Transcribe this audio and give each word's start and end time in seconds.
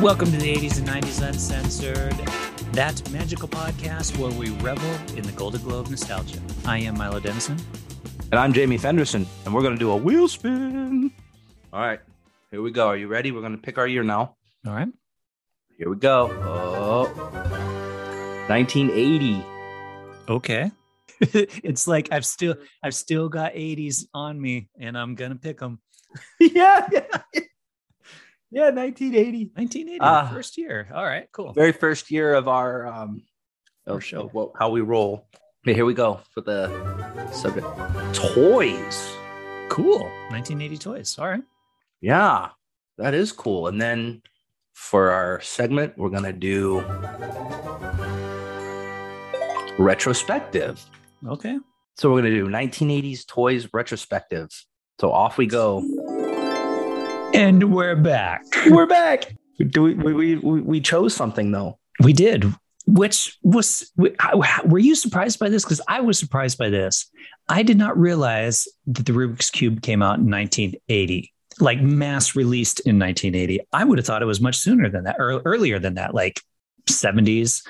Welcome 0.00 0.32
to 0.32 0.36
the 0.36 0.52
80s 0.54 0.78
and 0.78 0.88
90s 0.88 1.26
Uncensored, 1.26 2.12
that 2.72 3.10
magical 3.10 3.48
podcast 3.48 4.18
where 4.18 4.30
we 4.32 4.50
revel 4.58 4.90
in 5.16 5.22
the 5.22 5.32
Golden 5.32 5.62
Globe 5.62 5.88
nostalgia. 5.88 6.40
I 6.66 6.78
am 6.78 6.98
Milo 6.98 7.20
Dennison. 7.20 7.56
And 8.32 8.40
I'm 8.40 8.52
Jamie 8.52 8.76
Fenderson, 8.76 9.24
and 9.44 9.54
we're 9.54 9.62
going 9.62 9.74
to 9.74 9.78
do 9.78 9.92
a 9.92 9.96
wheel 9.96 10.26
spin. 10.26 11.12
All 11.72 11.80
right, 11.80 12.00
here 12.50 12.60
we 12.60 12.72
go. 12.72 12.88
Are 12.88 12.96
you 12.96 13.06
ready? 13.06 13.30
We're 13.30 13.40
going 13.40 13.56
to 13.56 13.62
pick 13.62 13.78
our 13.78 13.86
year 13.86 14.02
now. 14.02 14.36
All 14.66 14.74
right. 14.74 14.88
Here 15.78 15.88
we 15.88 15.96
go. 15.96 16.28
Oh, 16.42 17.04
1980. 18.48 19.44
Okay. 20.28 20.70
it's 21.20 21.86
like 21.86 22.08
I've 22.10 22.26
still 22.26 22.56
I've 22.82 22.94
still 22.94 23.28
got 23.28 23.54
80s 23.54 24.06
on 24.12 24.40
me 24.40 24.68
and 24.78 24.98
I'm 24.98 25.14
going 25.14 25.30
to 25.30 25.38
pick 25.38 25.58
them. 25.58 25.80
yeah, 26.40 26.88
yeah. 26.92 27.06
Yeah, 27.32 27.40
1980. 28.62 29.50
1980, 29.54 29.98
Ah. 30.00 30.30
first 30.32 30.56
year. 30.58 30.88
All 30.94 31.04
right, 31.04 31.28
cool. 31.32 31.52
Very 31.52 31.72
first 31.72 32.10
year 32.10 32.34
of 32.34 32.48
our 32.48 32.86
um 32.86 33.22
Our 33.86 33.96
of, 33.96 34.04
show. 34.04 34.22
of 34.22 34.34
what, 34.34 34.50
how 34.58 34.70
we 34.70 34.80
roll. 34.80 35.26
Okay, 35.66 35.74
here 35.74 35.84
we 35.84 35.94
go 35.94 36.20
for 36.32 36.40
the 36.42 36.68
subject. 37.32 37.66
Toys. 38.14 39.16
Cool. 39.70 40.00
1980 40.30 40.78
toys. 40.78 41.18
All 41.18 41.28
right. 41.28 41.42
Yeah, 42.00 42.50
that 42.98 43.14
is 43.14 43.32
cool. 43.32 43.66
And 43.68 43.80
then 43.80 44.22
for 44.74 45.10
our 45.10 45.40
segment, 45.40 45.96
we're 45.96 46.10
gonna 46.10 46.32
do 46.32 46.80
retrospective. 49.78 50.84
Okay. 51.26 51.58
So 51.96 52.10
we're 52.12 52.22
gonna 52.22 52.34
do 52.34 52.46
1980s 52.48 53.24
toys 53.26 53.68
retrospective. 53.72 54.48
So 55.00 55.10
off 55.12 55.38
we 55.38 55.46
go. 55.46 55.82
And 57.34 57.74
we're 57.74 57.96
back. 57.96 58.44
We're 58.70 58.86
back. 58.86 59.34
Do 59.58 59.82
we 59.82 59.94
we 59.94 60.36
we, 60.36 60.60
we 60.60 60.80
chose 60.80 61.14
something 61.14 61.50
though? 61.50 61.78
We 62.00 62.12
did, 62.12 62.44
which 62.86 63.36
was, 63.42 63.90
were 63.96 64.78
you 64.78 64.94
surprised 64.94 65.40
by 65.40 65.48
this? 65.48 65.64
Because 65.64 65.80
I 65.88 66.00
was 66.00 66.18
surprised 66.18 66.58
by 66.58 66.70
this. 66.70 67.10
I 67.48 67.64
did 67.64 67.76
not 67.76 67.98
realize 67.98 68.68
that 68.86 69.06
the 69.06 69.12
Rubik's 69.12 69.50
Cube 69.50 69.82
came 69.82 70.00
out 70.02 70.18
in 70.18 70.30
1980, 70.30 71.32
like 71.58 71.80
mass 71.80 72.36
released 72.36 72.80
in 72.80 72.98
1980. 72.98 73.60
I 73.72 73.84
would 73.84 73.98
have 73.98 74.06
thought 74.06 74.22
it 74.22 74.26
was 74.26 74.40
much 74.40 74.56
sooner 74.56 74.88
than 74.88 75.04
that, 75.04 75.16
or 75.18 75.40
earlier 75.44 75.78
than 75.78 75.94
that, 75.94 76.14
like 76.14 76.40
70s, 76.88 77.66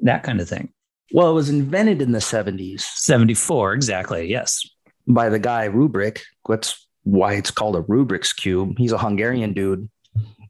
that 0.00 0.24
kind 0.24 0.40
of 0.40 0.48
thing. 0.48 0.72
Well, 1.12 1.30
it 1.30 1.34
was 1.34 1.50
invented 1.50 2.02
in 2.02 2.12
the 2.12 2.18
70s 2.18 2.80
74, 2.80 3.74
exactly. 3.74 4.28
Yes. 4.28 4.68
by 5.06 5.28
the 5.28 5.38
guy 5.38 5.68
Rubik. 5.68 6.20
That's 6.48 6.83
why 7.04 7.34
it's 7.34 7.50
called 7.50 7.76
a 7.76 7.82
Rubik's 7.82 8.32
cube. 8.32 8.76
He's 8.78 8.92
a 8.92 8.98
Hungarian 8.98 9.52
dude, 9.52 9.88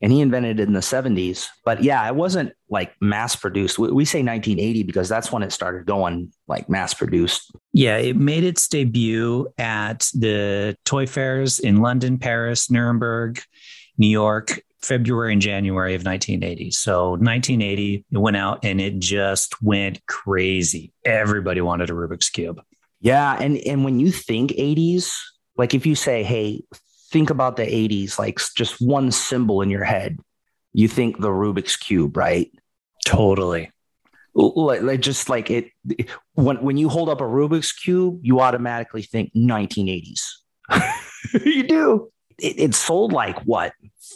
and 0.01 0.13
he 0.13 0.21
invented 0.21 0.61
it 0.61 0.67
in 0.67 0.73
the 0.73 0.81
70s. 0.81 1.49
But 1.65 1.83
yeah, 1.83 2.07
it 2.07 2.15
wasn't 2.15 2.53
like 2.69 2.95
mass 3.01 3.37
produced. 3.37 3.79
We, 3.79 3.91
we 3.91 4.05
say 4.05 4.23
1980 4.23 4.85
because 4.85 5.09
that's 5.09 5.31
when 5.31 5.43
it 5.43 5.53
started 5.53 5.87
going 5.87 6.33
like 6.49 6.69
mass 6.69 6.95
produced. 6.95 7.53
Yeah, 7.73 7.97
it 7.99 8.17
made 8.17 8.45
its 8.45 8.67
debut 8.69 9.53
at 9.59 10.09
the 10.15 10.77
toy 10.85 11.07
fairs 11.07 11.59
in 11.59 11.83
London, 11.83 12.19
Paris, 12.19 12.71
Nuremberg, 12.71 13.41
New 13.99 14.09
York, 14.09 14.61
February 14.83 15.33
and 15.33 15.43
January 15.43 15.95
of 15.95 16.05
1980. 16.05 16.71
So 16.71 17.11
1980, 17.13 18.05
it 18.11 18.19
went 18.19 18.37
out 18.37 18.65
and 18.65 18.81
it 18.81 18.99
just 18.99 19.61
went 19.63 20.05
crazy. 20.07 20.93
Everybody 21.05 21.61
wanted 21.61 21.91
a 21.91 21.95
Rubik's 21.95 22.31
Cube. 22.31 22.61
Yeah, 23.01 23.37
and 23.39 23.59
and 23.59 23.85
when 23.85 24.01
you 24.01 24.11
think 24.11 24.53
80s, 24.53 25.13
like 25.57 25.75
if 25.75 25.87
you 25.87 25.95
say, 25.95 26.23
"Hey, 26.23 26.65
think 27.11 27.31
about 27.31 27.57
the 27.57 27.65
80s," 27.65 28.19
like 28.19 28.41
just 28.57 28.81
one 28.81 29.11
symbol 29.11 29.63
in 29.63 29.71
your 29.71 29.85
head, 29.85 30.19
you 30.73 30.89
think 30.89 31.21
the 31.21 31.29
Rubik's 31.29 31.77
cube, 31.77 32.17
right? 32.17 32.51
Totally. 33.07 33.71
Like, 34.35 35.01
just 35.01 35.29
like 35.29 35.49
it 35.51 35.71
when 36.35 36.61
when 36.61 36.77
you 36.77 36.89
hold 36.89 37.09
up 37.09 37.21
a 37.21 37.25
Rubik's 37.25 37.73
cube, 37.73 38.19
you 38.23 38.41
automatically 38.41 39.03
think 39.03 39.33
1980s. 39.35 40.23
you 41.45 41.63
do. 41.63 42.11
It, 42.39 42.59
it 42.59 42.75
sold 42.75 43.13
like 43.13 43.39
what 43.43 43.75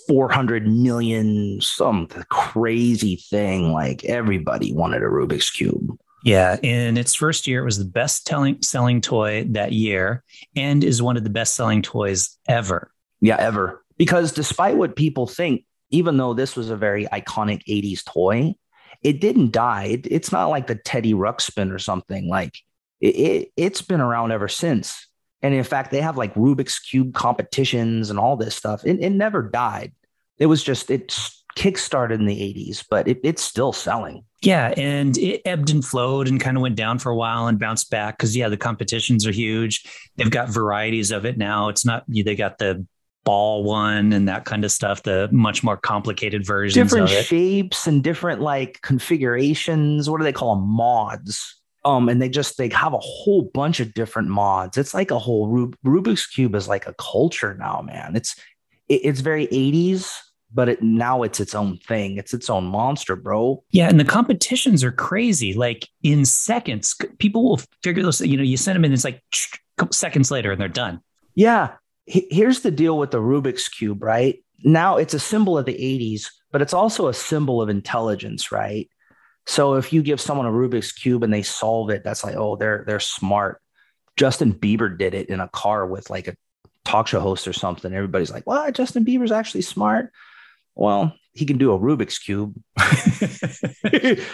400 0.08 0.66
million, 0.66 1.60
some 1.60 2.08
crazy 2.30 3.16
thing. 3.30 3.72
Like 3.72 4.04
everybody 4.04 4.72
wanted 4.72 5.02
a 5.02 5.06
Rubik's 5.06 5.50
cube. 5.50 5.96
Yeah. 6.24 6.56
In 6.62 6.96
its 6.96 7.14
first 7.14 7.46
year, 7.46 7.62
it 7.62 7.64
was 7.64 7.78
the 7.78 7.84
best 7.84 8.26
selling, 8.26 8.62
selling 8.62 9.00
toy 9.00 9.44
that 9.50 9.72
year 9.72 10.24
and 10.56 10.82
is 10.82 11.00
one 11.00 11.16
of 11.16 11.24
the 11.24 11.30
best 11.30 11.54
selling 11.54 11.82
toys 11.82 12.36
ever. 12.48 12.90
Yeah, 13.20 13.36
ever. 13.36 13.84
Because 13.96 14.32
despite 14.32 14.76
what 14.76 14.96
people 14.96 15.26
think, 15.26 15.64
even 15.90 16.16
though 16.16 16.34
this 16.34 16.56
was 16.56 16.70
a 16.70 16.76
very 16.76 17.06
iconic 17.06 17.62
80s 17.66 18.04
toy, 18.04 18.54
it 19.02 19.20
didn't 19.20 19.52
die. 19.52 19.84
It, 19.84 20.06
it's 20.10 20.32
not 20.32 20.48
like 20.48 20.66
the 20.66 20.74
Teddy 20.74 21.14
Ruxpin 21.14 21.72
or 21.72 21.78
something. 21.78 22.28
Like 22.28 22.58
it, 23.00 23.16
it, 23.16 23.52
it's 23.56 23.82
been 23.82 24.00
around 24.00 24.32
ever 24.32 24.48
since. 24.48 25.06
And 25.40 25.54
in 25.54 25.64
fact, 25.64 25.92
they 25.92 26.00
have 26.00 26.16
like 26.16 26.34
Rubik's 26.34 26.80
Cube 26.80 27.14
competitions 27.14 28.10
and 28.10 28.18
all 28.18 28.36
this 28.36 28.56
stuff. 28.56 28.84
It, 28.84 29.00
it 29.00 29.10
never 29.10 29.42
died. 29.42 29.92
It 30.36 30.46
was 30.46 30.62
just, 30.62 30.90
it 30.90 31.16
kickstarted 31.58 32.14
in 32.14 32.26
the 32.26 32.36
80s, 32.36 32.84
but 32.88 33.08
it, 33.08 33.18
it's 33.24 33.42
still 33.42 33.72
selling. 33.72 34.24
Yeah, 34.42 34.72
and 34.76 35.18
it 35.18 35.42
ebbed 35.44 35.70
and 35.70 35.84
flowed 35.84 36.28
and 36.28 36.40
kind 36.40 36.56
of 36.56 36.62
went 36.62 36.76
down 36.76 37.00
for 37.00 37.10
a 37.10 37.16
while 37.16 37.48
and 37.48 37.58
bounced 37.58 37.90
back 37.90 38.16
because 38.16 38.36
yeah, 38.36 38.48
the 38.48 38.56
competitions 38.56 39.26
are 39.26 39.32
huge. 39.32 39.84
They've 40.16 40.30
got 40.30 40.48
varieties 40.48 41.10
of 41.10 41.26
it 41.26 41.36
now. 41.36 41.68
It's 41.68 41.84
not 41.84 42.04
they 42.06 42.36
got 42.36 42.58
the 42.58 42.86
ball 43.24 43.64
one 43.64 44.12
and 44.12 44.28
that 44.28 44.44
kind 44.44 44.64
of 44.64 44.70
stuff, 44.70 45.02
the 45.02 45.28
much 45.32 45.64
more 45.64 45.76
complicated 45.76 46.46
versions 46.46 46.74
different 46.74 47.10
of 47.10 47.16
it. 47.16 47.24
shapes 47.24 47.88
and 47.88 48.04
different 48.04 48.40
like 48.40 48.80
configurations. 48.82 50.08
What 50.08 50.18
do 50.18 50.24
they 50.24 50.32
call 50.32 50.54
them? 50.54 50.64
Mods. 50.64 51.56
Um, 51.84 52.08
and 52.08 52.22
they 52.22 52.28
just 52.28 52.56
they 52.58 52.68
have 52.68 52.92
a 52.92 52.98
whole 52.98 53.50
bunch 53.52 53.80
of 53.80 53.92
different 53.92 54.28
mods. 54.28 54.78
It's 54.78 54.94
like 54.94 55.10
a 55.10 55.18
whole 55.18 55.48
Rub- 55.48 55.76
Rubik's 55.84 56.26
cube 56.26 56.54
is 56.54 56.68
like 56.68 56.86
a 56.86 56.94
culture 56.94 57.54
now, 57.54 57.82
man. 57.82 58.14
It's 58.14 58.36
it, 58.88 59.00
it's 59.04 59.20
very 59.20 59.48
80s, 59.48 60.14
but 60.52 60.68
it 60.68 60.82
now 60.82 61.22
it's 61.22 61.40
its 61.40 61.54
own 61.54 61.76
thing. 61.78 62.16
It's 62.16 62.32
its 62.32 62.48
own 62.48 62.64
monster, 62.64 63.16
bro. 63.16 63.62
Yeah, 63.70 63.88
and 63.88 64.00
the 64.00 64.04
competitions 64.04 64.82
are 64.82 64.92
crazy. 64.92 65.54
Like 65.54 65.88
in 66.02 66.24
seconds, 66.24 66.96
people 67.18 67.44
will 67.44 67.60
figure 67.82 68.02
those. 68.02 68.20
You 68.20 68.36
know, 68.36 68.42
you 68.42 68.56
send 68.56 68.76
them 68.76 68.84
in, 68.84 68.92
it's 68.92 69.04
like 69.04 69.22
seconds 69.92 70.30
later, 70.30 70.52
and 70.52 70.60
they're 70.60 70.68
done. 70.68 71.00
Yeah. 71.34 71.74
Here's 72.06 72.60
the 72.60 72.70
deal 72.70 72.96
with 72.98 73.10
the 73.10 73.20
Rubik's 73.20 73.68
cube, 73.68 74.02
right? 74.02 74.42
Now 74.64 74.96
it's 74.96 75.12
a 75.12 75.20
symbol 75.20 75.58
of 75.58 75.66
the 75.66 75.74
80s, 75.74 76.30
but 76.50 76.62
it's 76.62 76.72
also 76.72 77.08
a 77.08 77.14
symbol 77.14 77.60
of 77.60 77.68
intelligence, 77.68 78.50
right? 78.50 78.88
So 79.46 79.74
if 79.74 79.92
you 79.92 80.02
give 80.02 80.20
someone 80.20 80.46
a 80.46 80.50
Rubik's 80.50 80.92
cube 80.92 81.22
and 81.22 81.32
they 81.32 81.42
solve 81.42 81.90
it, 81.90 82.04
that's 82.04 82.24
like, 82.24 82.36
oh, 82.36 82.56
they're 82.56 82.84
they're 82.86 83.00
smart. 83.00 83.60
Justin 84.16 84.52
Bieber 84.52 84.96
did 84.96 85.14
it 85.14 85.28
in 85.28 85.40
a 85.40 85.48
car 85.48 85.86
with 85.86 86.10
like 86.10 86.28
a 86.28 86.36
talk 86.84 87.06
show 87.06 87.20
host 87.20 87.46
or 87.46 87.52
something. 87.52 87.92
Everybody's 87.92 88.30
like, 88.30 88.46
"What? 88.46 88.74
Justin 88.74 89.04
Bieber's 89.04 89.32
actually 89.32 89.62
smart." 89.62 90.12
Well, 90.78 91.14
he 91.34 91.44
can 91.44 91.58
do 91.58 91.72
a 91.72 91.78
Rubik's 91.78 92.18
cube. 92.18 92.54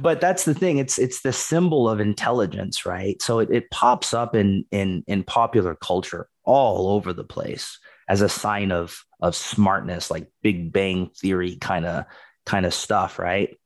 but 0.00 0.20
that's 0.20 0.44
the 0.44 0.54
thing 0.54 0.78
it's 0.78 0.98
it's 0.98 1.22
the 1.22 1.32
symbol 1.32 1.88
of 1.88 2.00
intelligence 2.00 2.84
right 2.84 3.22
so 3.22 3.38
it, 3.38 3.48
it 3.52 3.70
pops 3.70 4.12
up 4.12 4.34
in 4.34 4.64
in 4.72 5.04
in 5.06 5.22
popular 5.22 5.76
culture 5.76 6.28
all 6.42 6.88
over 6.88 7.12
the 7.12 7.22
place 7.22 7.78
as 8.08 8.20
a 8.20 8.28
sign 8.28 8.72
of 8.72 9.04
of 9.20 9.36
smartness 9.36 10.10
like 10.10 10.26
big 10.42 10.72
bang 10.72 11.08
theory 11.16 11.54
kind 11.54 11.86
of 11.86 12.04
kind 12.46 12.66
of 12.66 12.74
stuff 12.74 13.16
right 13.16 13.56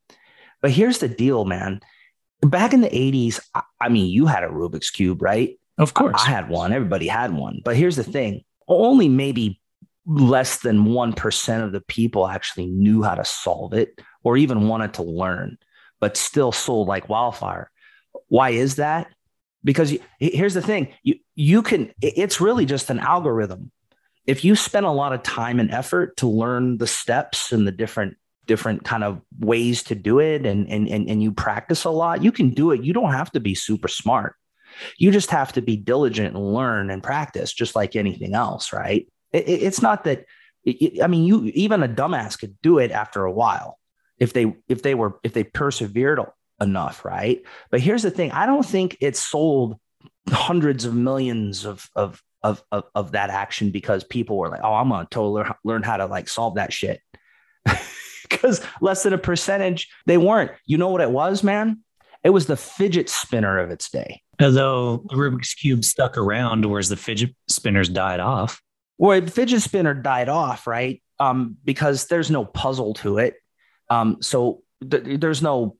but 0.61 0.69
here's 0.69 0.99
the 0.99 1.07
deal 1.07 1.43
man 1.43 1.79
back 2.43 2.71
in 2.71 2.81
the 2.81 2.89
80s 2.89 3.39
I, 3.55 3.63
I 3.81 3.89
mean 3.89 4.05
you 4.05 4.27
had 4.27 4.43
a 4.43 4.49
rubik's 4.49 4.91
cube 4.91 5.23
right 5.23 5.57
Of 5.77 5.93
course. 5.93 6.15
I 6.25 6.29
had 6.29 6.49
one. 6.49 6.71
Everybody 6.71 7.07
had 7.07 7.33
one. 7.33 7.61
But 7.63 7.75
here's 7.75 7.95
the 7.95 8.03
thing 8.03 8.43
only 8.67 9.09
maybe 9.09 9.59
less 10.05 10.59
than 10.59 10.85
1% 10.85 11.63
of 11.63 11.71
the 11.71 11.81
people 11.81 12.27
actually 12.27 12.67
knew 12.67 13.01
how 13.01 13.15
to 13.15 13.25
solve 13.25 13.73
it 13.73 13.99
or 14.23 14.37
even 14.37 14.67
wanted 14.67 14.93
to 14.95 15.03
learn, 15.03 15.57
but 15.99 16.17
still 16.17 16.51
sold 16.51 16.87
like 16.87 17.09
wildfire. 17.09 17.71
Why 18.27 18.51
is 18.51 18.75
that? 18.75 19.07
Because 19.63 19.91
you, 19.91 19.99
here's 20.19 20.53
the 20.53 20.61
thing 20.61 20.93
you, 21.01 21.15
you 21.33 21.61
can, 21.63 21.91
it's 22.01 22.39
really 22.39 22.65
just 22.65 22.89
an 22.89 22.99
algorithm. 22.99 23.71
If 24.27 24.43
you 24.43 24.55
spend 24.55 24.85
a 24.85 24.91
lot 24.91 25.13
of 25.13 25.23
time 25.23 25.59
and 25.59 25.71
effort 25.71 26.17
to 26.17 26.27
learn 26.27 26.77
the 26.77 26.87
steps 26.87 27.51
and 27.51 27.67
the 27.67 27.71
different 27.71 28.17
different 28.47 28.83
kind 28.83 29.03
of 29.03 29.21
ways 29.39 29.83
to 29.83 29.95
do 29.95 30.19
it 30.19 30.45
and, 30.45 30.69
and 30.69 30.87
and 30.87 31.09
and 31.09 31.23
you 31.23 31.31
practice 31.31 31.83
a 31.83 31.89
lot 31.89 32.23
you 32.23 32.31
can 32.31 32.51
do 32.51 32.71
it 32.71 32.83
you 32.83 32.93
don't 32.93 33.11
have 33.11 33.31
to 33.31 33.39
be 33.39 33.55
super 33.55 33.87
smart 33.87 34.35
you 34.97 35.11
just 35.11 35.31
have 35.31 35.53
to 35.53 35.61
be 35.61 35.75
diligent 35.75 36.35
and 36.35 36.53
learn 36.53 36.91
and 36.91 37.01
practice 37.01 37.51
just 37.51 37.75
like 37.75 37.95
anything 37.95 38.35
else 38.35 38.71
right 38.71 39.07
it, 39.35 39.47
it- 39.47 39.63
it's 39.63 39.81
not 39.81 40.03
that 40.05 40.25
it- 40.63 41.01
i 41.03 41.07
mean 41.07 41.23
you 41.25 41.45
even 41.53 41.83
a 41.83 41.87
dumbass 41.87 42.39
could 42.39 42.55
do 42.61 42.79
it 42.79 42.91
after 42.91 43.25
a 43.25 43.31
while 43.31 43.77
if 44.17 44.33
they 44.33 44.55
if 44.67 44.81
they 44.81 44.95
were 44.95 45.19
if 45.23 45.33
they 45.33 45.43
persevered 45.43 46.19
enough 46.61 47.03
right 47.05 47.41
but 47.71 47.79
here's 47.81 48.03
the 48.03 48.11
thing 48.11 48.31
i 48.31 48.45
don't 48.45 48.65
think 48.65 48.97
it 49.01 49.15
sold 49.15 49.77
hundreds 50.29 50.85
of 50.85 50.95
millions 50.95 51.65
of 51.65 51.89
of 51.95 52.21
of 52.41 52.63
of, 52.71 52.83
of 52.95 53.11
that 53.11 53.29
action 53.29 53.71
because 53.71 54.03
people 54.03 54.37
were 54.37 54.49
like 54.49 54.61
oh 54.63 54.73
i'm 54.73 54.89
gonna 54.89 55.07
totally 55.11 55.43
learn, 55.43 55.53
learn 55.63 55.83
how 55.83 55.97
to 55.97 56.05
like 56.05 56.27
solve 56.29 56.55
that 56.55 56.71
shit 56.73 57.01
because 58.29 58.61
less 58.81 59.03
than 59.03 59.13
a 59.13 59.17
percentage 59.17 59.87
they 60.05 60.17
weren't. 60.17 60.51
You 60.65 60.77
know 60.77 60.89
what 60.89 61.01
it 61.01 61.11
was, 61.11 61.43
man? 61.43 61.81
It 62.23 62.29
was 62.31 62.47
the 62.47 62.57
fidget 62.57 63.09
spinner 63.09 63.59
of 63.59 63.69
its 63.71 63.89
day. 63.89 64.21
Although 64.41 65.05
the 65.09 65.15
Rubik's 65.15 65.53
Cube 65.53 65.83
stuck 65.85 66.17
around, 66.17 66.65
whereas 66.65 66.89
the 66.89 66.97
fidget 66.97 67.35
spinners 67.47 67.87
died 67.89 68.19
off. 68.19 68.61
Well, 68.97 69.25
fidget 69.27 69.61
spinner 69.61 69.93
died 69.93 70.29
off, 70.29 70.67
right? 70.67 71.01
Um, 71.19 71.57
because 71.63 72.07
there's 72.07 72.31
no 72.31 72.45
puzzle 72.45 72.93
to 72.95 73.17
it. 73.19 73.35
Um, 73.89 74.17
so 74.21 74.63
th- 74.89 75.19
there's 75.19 75.41
no 75.41 75.77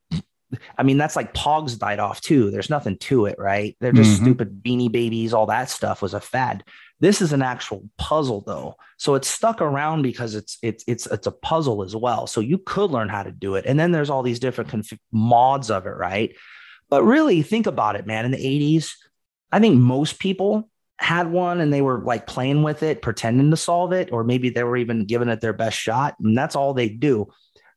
I 0.77 0.83
mean, 0.83 0.97
that's 0.97 1.15
like 1.15 1.33
Pogs 1.33 1.77
died 1.77 1.99
off 1.99 2.21
too. 2.21 2.51
There's 2.51 2.69
nothing 2.69 2.97
to 2.99 3.25
it, 3.25 3.37
right? 3.39 3.75
They're 3.79 3.91
just 3.91 4.15
mm-hmm. 4.15 4.25
stupid 4.25 4.63
beanie 4.63 4.91
babies. 4.91 5.33
All 5.33 5.47
that 5.47 5.69
stuff 5.69 6.01
was 6.01 6.13
a 6.13 6.19
fad. 6.19 6.63
This 6.99 7.21
is 7.21 7.33
an 7.33 7.41
actual 7.41 7.89
puzzle 7.97 8.41
though. 8.41 8.75
So 8.97 9.15
it's 9.15 9.27
stuck 9.27 9.61
around 9.61 10.03
because 10.03 10.35
it's 10.35 10.57
it's 10.61 10.83
it's 10.87 11.07
it's 11.07 11.27
a 11.27 11.31
puzzle 11.31 11.83
as 11.83 11.95
well. 11.95 12.27
So 12.27 12.41
you 12.41 12.57
could 12.57 12.91
learn 12.91 13.09
how 13.09 13.23
to 13.23 13.31
do 13.31 13.55
it. 13.55 13.65
And 13.65 13.79
then 13.79 13.91
there's 13.91 14.09
all 14.09 14.23
these 14.23 14.39
different 14.39 14.69
conf- 14.69 14.99
mods 15.11 15.69
of 15.69 15.85
it, 15.85 15.89
right? 15.89 16.35
But 16.89 17.03
really 17.03 17.41
think 17.41 17.67
about 17.67 17.95
it, 17.95 18.05
man. 18.05 18.25
In 18.25 18.31
the 18.31 18.37
80s, 18.37 18.93
I 19.51 19.59
think 19.59 19.79
most 19.79 20.19
people 20.19 20.69
had 20.97 21.31
one 21.31 21.59
and 21.59 21.73
they 21.73 21.81
were 21.81 22.03
like 22.03 22.27
playing 22.27 22.63
with 22.63 22.83
it, 22.83 23.01
pretending 23.01 23.51
to 23.51 23.57
solve 23.57 23.91
it, 23.91 24.11
or 24.11 24.23
maybe 24.23 24.49
they 24.49 24.63
were 24.63 24.77
even 24.77 25.05
giving 25.05 25.29
it 25.29 25.41
their 25.41 25.53
best 25.53 25.77
shot. 25.77 26.15
And 26.19 26.37
that's 26.37 26.55
all 26.55 26.73
they 26.73 26.89
do. 26.89 27.27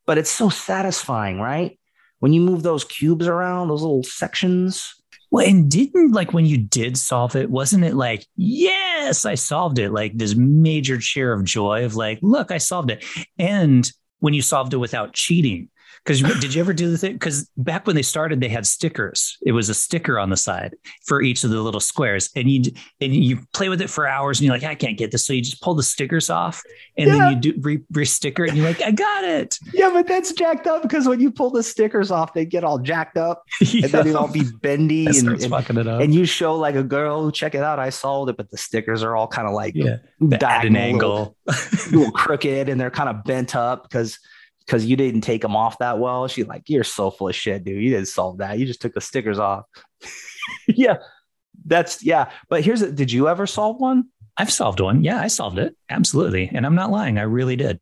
But 0.07 0.19
it's 0.19 0.31
so 0.31 0.49
satisfying, 0.49 1.41
right? 1.41 1.79
When 2.21 2.33
you 2.33 2.41
move 2.41 2.63
those 2.63 2.85
cubes 2.85 3.27
around, 3.27 3.69
those 3.69 3.83
little 3.83 4.03
sections, 4.03 4.95
well, 5.31 5.47
and 5.47 5.71
didn't 5.71 6.13
like 6.13 6.33
when 6.33 6.47
you 6.47 6.57
did 6.57 6.97
solve 6.97 7.37
it, 7.37 7.51
wasn't 7.51 7.85
it 7.85 7.95
like, 7.95 8.27
yes, 8.37 9.25
I 9.27 9.35
solved 9.35 9.79
it? 9.79 9.93
Like 9.93 10.17
this 10.17 10.35
major 10.35 10.99
cheer 10.99 11.33
of 11.33 11.45
joy 11.45 11.85
of 11.85 11.97
like, 11.97 12.19
look, 12.23 12.51
I 12.51 12.59
solved 12.59 12.91
it. 12.91 13.05
And 13.39 13.91
when 14.21 14.33
you 14.33 14.43
solved 14.43 14.73
it 14.73 14.79
without 14.79 15.13
cheating, 15.13 15.69
because 16.09 16.41
did 16.41 16.55
you 16.55 16.61
ever 16.63 16.73
do 16.73 16.91
the 16.91 16.97
thing? 16.97 17.13
Because 17.13 17.51
back 17.59 17.87
when 17.87 17.95
they 17.95 18.01
started, 18.03 18.41
they 18.41 18.49
had 18.49 18.67
stickers. 18.67 19.37
It 19.43 19.53
was 19.53 19.69
a 19.69 19.75
sticker 19.75 20.19
on 20.19 20.31
the 20.31 20.39
side 20.39 20.75
for 21.05 21.21
each 21.21 21.45
of 21.45 21.51
the 21.51 21.61
little 21.61 21.81
squares, 21.81 22.31
and 22.35 22.51
you 22.51 22.63
and 23.03 23.15
you 23.15 23.41
play 23.53 23.69
with 23.69 23.83
it 23.83 23.91
for 23.91 24.09
hours, 24.09 24.39
and 24.39 24.47
you're 24.47 24.55
like, 24.55 24.65
I 24.65 24.75
can't 24.75 24.97
get 24.97 25.11
this, 25.11 25.27
so 25.27 25.35
you 25.35 25.43
just 25.43 25.61
pull 25.61 25.75
the 25.75 25.83
stickers 25.83 26.31
off, 26.31 26.63
and 26.97 27.09
yeah. 27.09 27.19
then 27.19 27.31
you 27.31 27.53
do 27.53 27.61
re, 27.61 27.81
re-sticker 27.93 28.47
it, 28.47 28.49
and 28.49 28.57
you're 28.57 28.67
like, 28.67 28.81
I 28.81 28.91
got 28.91 29.25
it. 29.25 29.59
Yeah, 29.75 29.91
but 29.93 30.07
that's 30.07 30.33
jacked 30.33 30.67
up 30.67 30.81
because 30.81 31.07
when 31.07 31.21
you 31.21 31.31
pull 31.31 31.51
the 31.51 31.63
stickers 31.63 32.11
off, 32.11 32.33
they 32.33 32.47
get 32.47 32.65
all 32.65 32.79
jacked 32.79 33.19
up, 33.19 33.43
yeah. 33.61 33.83
and 33.85 33.93
then 33.93 34.07
they 34.07 34.15
all 34.15 34.33
be 34.33 34.45
bendy, 34.63 35.07
and, 35.09 35.29
and, 35.29 35.79
and, 35.79 36.15
you 36.15 36.25
show 36.25 36.57
like 36.57 36.75
a 36.75 36.83
girl, 36.83 37.31
check 37.31 37.55
it 37.55 37.63
out, 37.63 37.79
I 37.79 37.91
solved 37.91 38.31
it, 38.31 38.39
but 38.39 38.51
the 38.51 38.57
stickers 38.57 39.03
are 39.03 39.15
all 39.15 39.29
kind 39.29 39.47
of 39.47 39.53
like 39.53 39.75
yeah, 39.75 39.99
at 40.41 40.65
an 40.65 40.75
angle, 40.75 41.37
little, 41.47 41.99
little 41.99 42.13
crooked, 42.13 42.71
and 42.71 42.81
they're 42.81 42.91
kind 42.91 43.11
of 43.11 43.25
bent 43.25 43.55
up 43.55 43.83
because 43.83 44.19
because 44.69 44.85
you 44.85 44.97
didn't 44.97 45.23
take 45.23 45.41
them 45.41 45.57
off 45.57 45.79
that 45.79 45.99
well. 45.99 46.29
She's 46.29 46.47
like, 46.47 46.65
You're 46.67 46.85
so 46.85 47.11
full 47.11 47.29
of 47.31 47.35
shit, 47.35 47.65
dude. 47.65 47.83
You 47.83 47.91
didn't 47.91 48.09
solve 48.09 48.39
that. 48.39 48.59
You 48.59 48.67
just 48.67 48.83
took 48.83 48.93
the 48.93 49.01
stickers 49.01 49.39
off. 49.39 49.65
yeah. 50.69 50.99
That's 51.65 52.05
yeah. 52.05 52.31
But 52.51 52.63
here's 52.63 52.83
it. 52.83 52.95
Did 52.95 53.11
you 53.11 53.29
ever 53.29 53.47
solve 53.47 53.81
one? 53.81 54.09
I've 54.37 54.53
solved 54.53 54.81
one. 54.81 55.03
Yeah, 55.03 55.21
I 55.21 55.29
solved 55.29 55.59
it. 55.59 55.75
Absolutely. 55.89 56.51
And 56.53 56.67
I'm 56.67 56.75
not 56.75 56.91
lying. 56.91 57.19
I 57.19 57.23
really 57.23 57.57
did. 57.57 57.81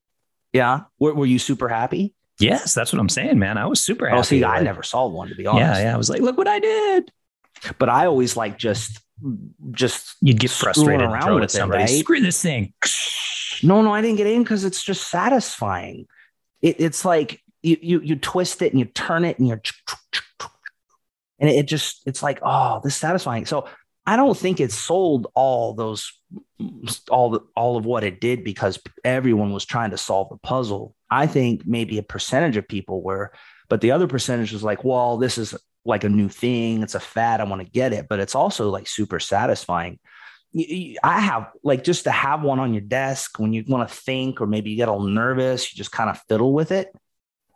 Yeah. 0.53 0.83
Were, 1.01 1.13
were 1.13 1.27
you 1.27 1.41
super 1.41 1.69
happy? 1.69 2.15
Yes, 2.39 2.73
that's 2.73 2.93
what 2.93 3.01
I'm 3.01 3.09
saying, 3.09 3.39
man. 3.39 3.59
I 3.59 3.67
was 3.67 3.83
super 3.83 4.07
happy. 4.07 4.19
Oh, 4.19 4.23
see, 4.23 4.45
I 4.45 4.61
never 4.63 4.83
solved 4.83 5.15
one 5.15 5.29
to 5.29 5.35
be 5.35 5.47
honest. 5.47 5.81
Yeah, 5.81 5.89
yeah. 5.89 5.95
I 5.95 5.97
was 5.97 6.09
like, 6.09 6.21
look 6.21 6.39
what 6.39 6.49
I 6.49 6.61
did. 6.61 7.11
But 7.79 7.89
I 7.89 8.07
always 8.07 8.37
like 8.37 8.59
just 8.59 9.01
just 9.73 10.17
you'd 10.21 10.39
get 10.39 10.51
frustrated 10.51 11.07
around 11.07 11.41
with 11.41 11.51
somebody. 11.51 11.83
It, 11.83 11.87
right? 11.87 12.01
Screw 12.01 12.21
this 12.21 12.41
thing. 12.41 12.75
No, 13.63 13.83
no, 13.83 13.93
I 13.93 14.03
didn't 14.03 14.19
get 14.19 14.27
in 14.27 14.43
because 14.43 14.65
it's 14.65 14.85
just 14.85 15.09
satisfying 15.11 16.07
it, 16.67 16.77
it's 16.81 17.05
like 17.05 17.41
you, 17.63 17.77
you 17.81 18.01
you 18.01 18.17
twist 18.17 18.61
it 18.63 18.73
and 18.73 18.81
you 18.81 18.87
turn 18.87 19.25
it 19.25 19.39
and 19.39 19.47
you're 19.47 19.63
and 21.39 21.51
it 21.51 21.67
just 21.67 22.03
it's 22.07 22.23
like 22.23 22.41
oh 22.43 22.81
this 22.83 22.95
is 22.95 22.99
satisfying. 22.99 23.47
So 23.47 23.69
i 24.09 24.15
don't 24.15 24.37
think 24.37 24.61
it 24.61 24.71
sold 24.71 25.27
all 25.35 25.75
those 25.75 26.13
all 27.11 27.31
the, 27.31 27.41
all 27.57 27.77
of 27.77 27.85
what 27.85 28.05
it 28.05 28.21
did 28.21 28.45
because 28.45 28.79
everyone 29.05 29.53
was 29.53 29.65
trying 29.65 29.91
to 29.91 29.99
solve 29.99 30.29
the 30.29 30.37
puzzle. 30.37 30.95
I 31.11 31.27
think 31.27 31.67
maybe 31.67 31.99
a 31.99 32.03
percentage 32.03 32.57
of 32.57 32.69
people 32.69 33.03
were 33.03 33.33
but 33.69 33.81
the 33.81 33.93
other 33.93 34.07
percentage 34.07 34.53
was 34.53 34.63
like 34.63 34.85
well 34.85 35.19
this 35.19 35.39
is 35.39 35.55
like 35.87 36.05
a 36.05 36.09
new 36.09 36.29
thing. 36.29 36.83
It's 36.83 36.97
a 36.97 37.01
fad. 37.01 37.41
I 37.41 37.45
want 37.45 37.63
to 37.63 37.71
get 37.71 37.93
it. 37.93 38.07
But 38.09 38.19
it's 38.19 38.35
also 38.35 38.71
like 38.71 38.89
super 38.89 39.21
satisfying 39.21 39.99
I 41.03 41.21
have 41.21 41.49
like 41.63 41.85
just 41.85 42.05
to 42.05 42.11
have 42.11 42.43
one 42.43 42.59
on 42.61 42.73
your 42.73 42.81
desk 42.81 43.39
when 43.39 43.53
you 43.53 43.65
want 43.67 43.89
to 43.89 43.95
think, 43.95 44.41
or 44.41 44.47
maybe 44.47 44.71
you 44.71 44.77
get 44.77 44.89
all 44.89 45.03
nervous, 45.03 45.71
you 45.71 45.77
just 45.77 45.93
kind 45.93 46.09
of 46.09 46.21
fiddle 46.29 46.53
with 46.53 46.73
it. 46.73 46.95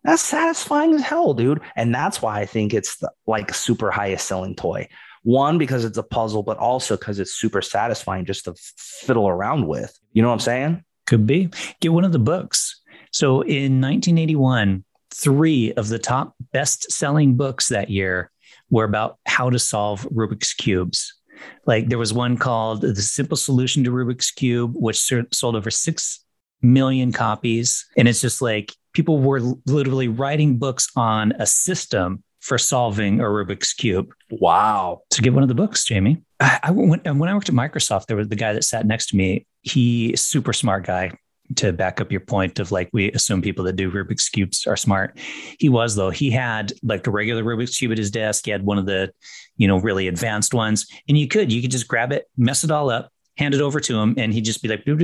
That's 0.04 0.22
satisfying 0.22 0.94
as 0.94 1.02
hell, 1.02 1.34
dude. 1.34 1.60
And 1.76 1.94
that's 1.94 2.22
why 2.22 2.40
I 2.40 2.46
think 2.46 2.74
it's 2.74 2.98
the, 2.98 3.10
like 3.26 3.54
super 3.54 3.90
highest 3.90 4.26
selling 4.26 4.54
toy. 4.54 4.88
One, 5.22 5.58
because 5.58 5.84
it's 5.84 5.98
a 5.98 6.02
puzzle, 6.02 6.42
but 6.42 6.56
also 6.56 6.96
because 6.96 7.18
it's 7.18 7.34
super 7.34 7.60
satisfying 7.60 8.24
just 8.24 8.46
to 8.46 8.54
fiddle 8.56 9.28
around 9.28 9.66
with. 9.66 9.98
You 10.12 10.22
know 10.22 10.28
what 10.28 10.34
I'm 10.34 10.40
saying? 10.40 10.84
Could 11.06 11.26
be. 11.26 11.50
Get 11.80 11.92
one 11.92 12.04
of 12.04 12.12
the 12.12 12.18
books. 12.18 12.80
So 13.12 13.42
in 13.42 13.80
1981, 13.80 14.84
three 15.12 15.72
of 15.72 15.88
the 15.88 15.98
top 15.98 16.34
best 16.52 16.90
selling 16.90 17.36
books 17.36 17.68
that 17.68 17.90
year 17.90 18.30
were 18.70 18.84
about 18.84 19.18
how 19.26 19.50
to 19.50 19.58
solve 19.58 20.02
Rubik's 20.04 20.54
Cubes. 20.54 21.19
Like 21.66 21.88
there 21.88 21.98
was 21.98 22.12
one 22.12 22.36
called 22.36 22.82
The 22.82 22.94
Simple 22.96 23.36
Solution 23.36 23.84
to 23.84 23.90
Rubik's 23.90 24.30
Cube, 24.30 24.74
which 24.74 25.00
sold 25.32 25.56
over 25.56 25.70
6 25.70 26.24
million 26.62 27.12
copies. 27.12 27.86
And 27.96 28.08
it's 28.08 28.20
just 28.20 28.42
like 28.42 28.72
people 28.92 29.18
were 29.18 29.40
literally 29.66 30.08
writing 30.08 30.58
books 30.58 30.88
on 30.96 31.32
a 31.32 31.46
system 31.46 32.22
for 32.40 32.58
solving 32.58 33.20
a 33.20 33.24
Rubik's 33.24 33.72
Cube. 33.72 34.12
Wow. 34.30 35.02
To 35.10 35.22
get 35.22 35.34
one 35.34 35.42
of 35.42 35.48
the 35.48 35.54
books, 35.54 35.84
Jamie. 35.84 36.22
I, 36.40 36.58
I 36.64 36.70
when, 36.70 37.00
when 37.18 37.28
I 37.28 37.34
worked 37.34 37.48
at 37.48 37.54
Microsoft, 37.54 38.06
there 38.06 38.16
was 38.16 38.28
the 38.28 38.36
guy 38.36 38.52
that 38.52 38.64
sat 38.64 38.86
next 38.86 39.08
to 39.08 39.16
me. 39.16 39.46
He 39.62 40.16
super 40.16 40.52
smart 40.54 40.86
guy, 40.86 41.12
to 41.56 41.72
back 41.72 42.00
up 42.00 42.10
your 42.10 42.20
point 42.20 42.58
of 42.58 42.72
like 42.72 42.90
we 42.92 43.10
assume 43.12 43.42
people 43.42 43.64
that 43.64 43.74
do 43.74 43.90
Rubik's 43.90 44.28
cubes 44.28 44.66
are 44.66 44.76
smart. 44.76 45.18
He 45.58 45.68
was 45.68 45.96
though. 45.96 46.10
He 46.10 46.30
had 46.30 46.72
like 46.82 47.06
a 47.06 47.10
regular 47.10 47.42
Rubik's 47.42 47.76
cube 47.76 47.92
at 47.92 47.98
his 47.98 48.10
desk. 48.10 48.44
He 48.44 48.50
had 48.50 48.64
one 48.64 48.78
of 48.78 48.86
the, 48.86 49.12
you 49.56 49.66
know, 49.66 49.78
really 49.78 50.08
advanced 50.08 50.54
ones, 50.54 50.86
and 51.08 51.18
you 51.18 51.28
could 51.28 51.52
you 51.52 51.60
could 51.62 51.70
just 51.70 51.88
grab 51.88 52.12
it, 52.12 52.26
mess 52.36 52.64
it 52.64 52.70
all 52.70 52.90
up, 52.90 53.12
hand 53.36 53.54
it 53.54 53.60
over 53.60 53.80
to 53.80 53.98
him, 53.98 54.14
and 54.16 54.32
he'd 54.32 54.44
just 54.44 54.62
be 54.62 54.68
like, 54.68 54.86
hand 54.86 55.00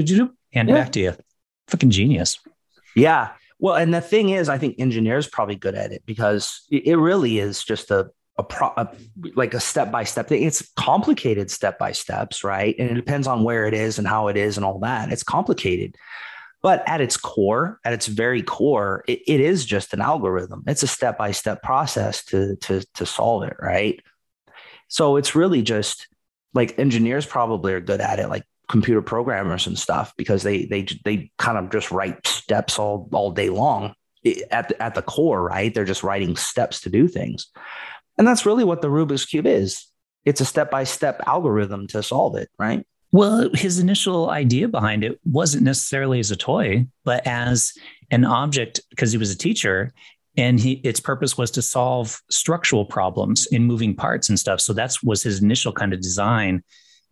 yeah. 0.55 0.61
it 0.61 0.69
back 0.69 0.93
to 0.93 1.01
you. 1.01 1.15
Fucking 1.69 1.91
genius. 1.91 2.39
Yeah. 2.95 3.33
Well, 3.59 3.75
and 3.75 3.93
the 3.93 4.01
thing 4.01 4.29
is, 4.31 4.49
I 4.49 4.59
think 4.59 4.77
engineers 4.79 5.27
probably 5.27 5.57
good 5.57 5.75
at 5.75 5.91
it 5.91 6.03
because 6.05 6.67
it 6.71 6.99
really 6.99 7.39
is 7.39 7.65
just 7.65 7.91
a 7.91 8.11
a, 8.39 8.43
pro, 8.43 8.69
a 8.77 8.89
like 9.35 9.55
a 9.55 9.61
step 9.61 9.91
by 9.91 10.05
step 10.05 10.29
thing. 10.29 10.43
It's 10.43 10.71
complicated 10.77 11.51
step 11.51 11.79
by 11.79 11.93
steps, 11.93 12.45
right? 12.45 12.75
And 12.79 12.91
it 12.91 12.95
depends 12.95 13.27
on 13.27 13.45
where 13.45 13.67
it 13.67 13.75
is 13.75 13.99
and 13.99 14.07
how 14.07 14.29
it 14.29 14.37
is 14.37 14.57
and 14.57 14.65
all 14.65 14.79
that. 14.81 15.11
It's 15.11 15.23
complicated. 15.23 15.97
But 16.67 16.83
at 16.89 17.01
its 17.01 17.17
core, 17.17 17.79
at 17.85 17.93
its 17.93 18.09
very 18.09 18.43
core, 18.43 19.05
it, 19.07 19.21
it 19.29 19.39
is 19.39 19.65
just 19.65 19.95
an 19.95 20.01
algorithm. 20.01 20.65
It's 20.67 20.83
a 20.83 20.89
step 20.89 21.17
by 21.17 21.31
step 21.31 21.63
process 21.63 22.25
to, 22.25 22.57
to, 22.57 22.85
to 22.95 23.07
solve 23.07 23.45
it, 23.45 23.55
right? 23.61 24.01
So 24.89 25.15
it's 25.15 25.37
really 25.37 25.63
just 25.63 26.09
like 26.55 26.77
engineers 26.77 27.25
probably 27.25 27.73
are 27.73 27.81
good 27.81 28.01
at 28.01 28.19
it, 28.19 28.29
like 28.29 28.43
computer 28.69 29.01
programmers 29.01 29.69
and 29.69 29.79
stuff, 29.79 30.13
because 30.17 30.43
they 30.43 30.67
they 30.67 30.89
they 31.05 31.31
kind 31.39 31.57
of 31.57 31.71
just 31.71 31.93
write 31.93 32.27
steps 32.27 32.81
all 32.81 33.09
all 33.13 33.31
day 33.31 33.49
long 33.49 33.95
at 34.51 34.69
the, 34.69 34.83
at 34.83 34.97
the 34.97 35.03
core, 35.03 35.41
right? 35.41 35.73
They're 35.73 35.85
just 35.85 36.03
writing 36.03 36.35
steps 36.35 36.81
to 36.81 36.91
do 36.91 37.07
things, 37.07 37.47
and 38.19 38.27
that's 38.27 38.45
really 38.45 38.65
what 38.65 38.83
the 38.83 38.89
Rubik's 38.89 39.25
cube 39.25 39.47
is. 39.47 39.87
It's 40.25 40.41
a 40.41 40.45
step 40.45 40.73
by 40.73 40.83
step 40.83 41.23
algorithm 41.29 41.87
to 41.95 42.03
solve 42.03 42.35
it, 42.35 42.49
right? 42.59 42.85
Well, 43.13 43.51
his 43.55 43.79
initial 43.79 44.31
idea 44.31 44.69
behind 44.69 45.05
it 45.05 45.21
wasn't 45.25 45.63
necessarily 45.63 46.19
as 46.19 46.31
a 46.31 46.37
toy, 46.37 46.87
but 47.05 47.27
as 47.27 47.73
an 48.11 48.25
object 48.25 48.81
because 48.91 49.13
he 49.13 49.19
was 49.19 49.31
a 49.31 49.39
teacher 49.39 49.93
and 50.37 50.61
he, 50.61 50.73
its 50.85 51.01
purpose 51.01 51.39
was 51.39 51.51
to 51.53 51.63
solve 51.63 52.21
structural 52.31 52.85
problems 52.85 53.47
in 53.47 53.65
moving 53.65 53.95
parts 53.95 54.29
and 54.29 54.39
stuff. 54.39 54.61
So 54.61 54.73
that 54.75 54.95
was 55.03 55.23
his 55.23 55.43
initial 55.43 55.73
kind 55.73 55.93
of 55.93 56.01
design. 56.01 56.63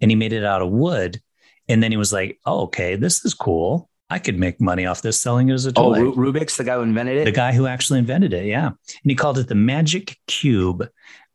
And 0.01 0.11
he 0.11 0.15
made 0.15 0.33
it 0.33 0.45
out 0.45 0.61
of 0.61 0.71
wood. 0.71 1.21
And 1.69 1.83
then 1.83 1.91
he 1.91 1.97
was 1.97 2.13
like, 2.13 2.39
oh, 2.45 2.63
okay, 2.63 2.97
this 2.97 3.25
is 3.25 3.33
cool. 3.33 3.89
I 4.11 4.19
could 4.19 4.39
make 4.39 4.61
money 4.61 4.85
off 4.85 5.01
this 5.01 5.19
selling 5.19 5.49
it 5.49 5.55
as 5.55 5.65
a 5.65 5.71
oh, 5.77 5.95
toy. 5.95 6.01
Oh, 6.01 6.13
Rubik's 6.13 6.59
the 6.59 6.65
guy 6.65 6.75
who 6.75 6.83
invented 6.83 7.17
it? 7.17 7.25
The 7.25 7.33
guy 7.33 7.53
who 7.53 7.67
actually 7.67 8.01
invented 8.01 8.35
it, 8.35 8.45
yeah. 8.45 8.67
And 8.67 8.77
he 9.05 9.15
called 9.15 9.39
it 9.39 9.49
the 9.49 9.55
Magic 9.55 10.19
Cube. 10.27 10.87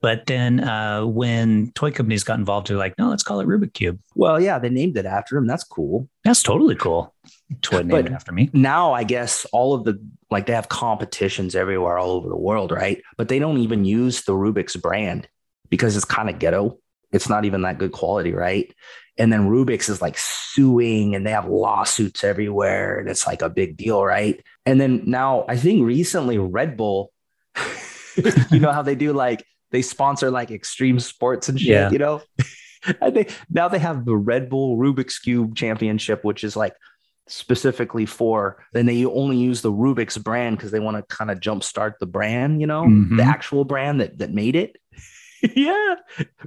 But 0.02 0.28
then 0.28 0.62
uh, 0.62 1.06
when 1.06 1.72
toy 1.74 1.92
companies 1.92 2.24
got 2.24 2.40
involved, 2.40 2.68
they're 2.68 2.78
like, 2.78 2.98
no, 2.98 3.10
let's 3.10 3.24
call 3.24 3.42
it 3.42 3.48
Rubik 3.48 3.74
Cube. 3.74 4.00
Well, 4.16 4.42
yeah, 4.42 4.58
they 4.58 4.70
named 4.70 4.98
it 4.98 5.06
after 5.06 5.38
him. 5.38 5.46
That's 5.46 5.66
cool. 5.66 6.08
That's 6.24 6.42
totally 6.42 6.76
cool. 6.76 7.14
Toy 7.62 7.80
named 7.80 7.90
but 8.06 8.12
after 8.12 8.32
me. 8.32 8.50
Now, 8.54 8.94
I 8.94 9.04
guess 9.04 9.46
all 9.52 9.74
of 9.74 9.84
the 9.84 10.02
like 10.32 10.46
they 10.46 10.54
have 10.54 10.70
competitions 10.70 11.56
everywhere 11.56 11.98
all 11.98 12.12
over 12.12 12.30
the 12.30 12.38
world, 12.38 12.72
right? 12.72 13.02
But 13.18 13.28
they 13.28 13.40
don't 13.40 13.58
even 13.58 13.84
use 13.84 14.24
the 14.24 14.34
Rubik's 14.34 14.76
brand 14.76 15.28
because 15.70 15.96
it's 15.96 16.06
kind 16.06 16.30
of 16.30 16.40
ghetto. 16.40 16.80
It's 17.12 17.28
not 17.28 17.46
even 17.46 17.64
that 17.64 17.80
good 17.80 17.92
quality, 17.92 18.34
right? 18.34 18.74
and 19.20 19.34
then 19.34 19.50
Rubik's 19.50 19.90
is 19.90 20.02
like 20.02 20.18
suing 20.18 21.14
and 21.14 21.28
they 21.28 21.32
have 21.32 21.48
lawsuits 21.48 22.24
everywhere 22.24 22.98
and 22.98 23.10
it's 23.10 23.28
like 23.28 23.42
a 23.42 23.50
big 23.50 23.76
deal, 23.76 24.04
right? 24.04 24.42
And 24.66 24.80
then 24.80 25.04
now 25.06 25.44
I 25.50 25.58
think 25.58 25.86
recently 25.86 26.38
Red 26.38 26.78
Bull, 26.78 27.12
you 28.50 28.60
know 28.60 28.72
how 28.72 28.82
they 28.82 28.96
do 28.96 29.12
like 29.12 29.46
they 29.72 29.82
sponsor 29.82 30.32
like 30.32 30.52
extreme 30.52 31.00
sports 31.00 31.50
and 31.50 31.60
shit, 31.60 31.70
yeah. 31.70 31.92
you 31.92 31.98
know? 31.98 32.22
I 33.02 33.12
think 33.12 33.36
now 33.50 33.68
they 33.68 33.80
have 33.80 34.06
the 34.06 34.16
Red 34.16 34.50
Bull 34.50 34.78
Rubik's 34.78 35.20
Cube 35.20 35.56
Championship, 35.56 36.24
which 36.24 36.44
is 36.44 36.56
like 36.56 36.74
specifically 37.28 38.06
for 38.06 38.64
then 38.74 38.86
they 38.86 39.06
only 39.06 39.38
use 39.38 39.62
the 39.62 39.72
Rubik's 39.72 40.18
brand 40.18 40.58
because 40.58 40.72
they 40.72 40.80
want 40.80 40.98
to 40.98 41.16
kind 41.16 41.30
of 41.30 41.40
jumpstart 41.40 41.96
the 42.00 42.06
brand, 42.06 42.62
you 42.62 42.68
know, 42.68 42.84
mm-hmm. 42.84 43.18
the 43.18 43.24
actual 43.24 43.66
brand 43.66 44.02
that 44.02 44.18
that 44.20 44.32
made 44.32 44.56
it. 44.56 44.78
yeah, 45.56 45.96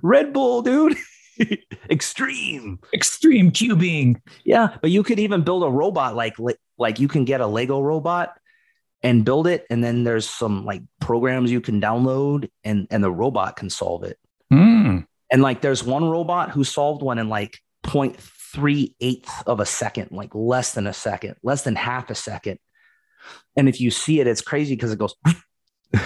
Red 0.03 0.33
Bull, 0.33 0.63
dude. 0.63 0.97
extreme 1.91 2.79
extreme 2.93 3.51
cubing 3.51 4.21
yeah 4.45 4.77
but 4.83 4.91
you 4.91 5.03
could 5.03 5.19
even 5.19 5.43
build 5.43 5.65
a 5.65 5.69
robot 5.69 6.15
like 6.15 6.37
like 6.77 7.01
you 7.01 7.09
can 7.09 7.25
get 7.25 7.41
a 7.41 7.47
lego 7.47 7.81
robot 7.81 8.35
and 9.03 9.25
build 9.25 9.47
it 9.47 9.67
and 9.71 9.83
then 9.83 10.05
there's 10.05 10.29
some 10.29 10.65
like 10.65 10.83
programs 11.01 11.51
you 11.51 11.61
can 11.61 11.81
download 11.81 12.49
and 12.65 12.87
and 12.91 13.03
the 13.03 13.11
robot 13.11 13.57
can 13.57 13.69
solve 13.69 14.05
it 14.05 14.19
mm. 14.53 15.05
and 15.31 15.43
like 15.43 15.61
there's 15.61 15.83
one 15.85 16.05
robot 16.09 16.51
who 16.51 16.65
solved 16.65 17.03
one 17.03 17.19
in 17.19 17.29
like 17.29 17.59
0.38 17.85 19.27
of 19.47 19.61
a 19.61 19.67
second 19.67 20.11
like 20.13 20.35
less 20.35 20.75
than 20.75 20.87
a 20.87 20.93
second 20.93 21.35
less 21.43 21.63
than 21.63 21.75
half 21.75 22.11
a 22.11 22.15
second 22.15 22.59
and 23.57 23.69
if 23.69 23.81
you 23.81 23.91
see 23.91 24.21
it 24.21 24.27
it's 24.27 24.43
crazy 24.43 24.75
because 24.75 24.93
it 24.93 24.99
goes 24.99 25.15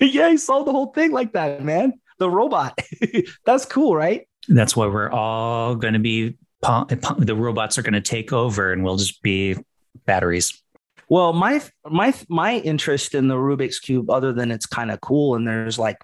yeah 0.00 0.30
he 0.30 0.36
solved 0.36 0.66
the 0.66 0.72
whole 0.72 0.92
thing 0.92 1.10
like 1.12 1.32
that 1.32 1.64
man 1.64 1.92
the 2.20 2.30
robot. 2.30 2.78
That's 3.44 3.64
cool, 3.64 3.96
right? 3.96 4.28
That's 4.46 4.76
why 4.76 4.86
we're 4.86 5.10
all 5.10 5.74
going 5.74 5.94
to 5.94 6.00
be 6.00 6.36
the 6.62 7.34
robots 7.36 7.78
are 7.78 7.82
going 7.82 7.94
to 7.94 8.00
take 8.00 8.32
over, 8.32 8.72
and 8.72 8.84
we'll 8.84 8.98
just 8.98 9.22
be 9.22 9.56
batteries. 10.04 10.62
Well, 11.10 11.34
my 11.34 11.60
my 11.84 12.14
my 12.28 12.54
interest 12.58 13.14
in 13.14 13.28
the 13.28 13.34
Rubik's 13.34 13.78
cube, 13.78 14.08
other 14.08 14.32
than 14.32 14.50
it's 14.50 14.66
kind 14.66 14.90
of 14.90 15.00
cool, 15.02 15.34
and 15.34 15.46
there's 15.46 15.78
like 15.78 15.98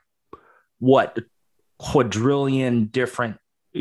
what 0.78 1.18
quadrillion 1.78 2.86
different, 2.86 3.38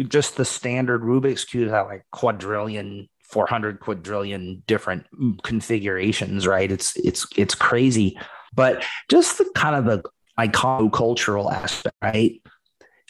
just 0.07 0.37
the 0.37 0.45
standard 0.45 1.01
Rubik's 1.01 1.43
cube 1.43 1.69
have 1.69 1.87
like 1.87 2.05
quadrillion 2.11 3.09
400 3.23 3.79
quadrillion 3.79 4.63
different 4.67 5.07
configurations 5.41 6.45
right 6.45 6.71
it's 6.71 6.95
it's 6.97 7.25
it's 7.35 7.55
crazy 7.55 8.15
but 8.55 8.83
just 9.09 9.39
the 9.39 9.49
kind 9.55 9.75
of 9.75 9.85
the 9.85 10.03
iconocultural 10.39 11.51
aspect, 11.51 11.95
right? 12.01 12.41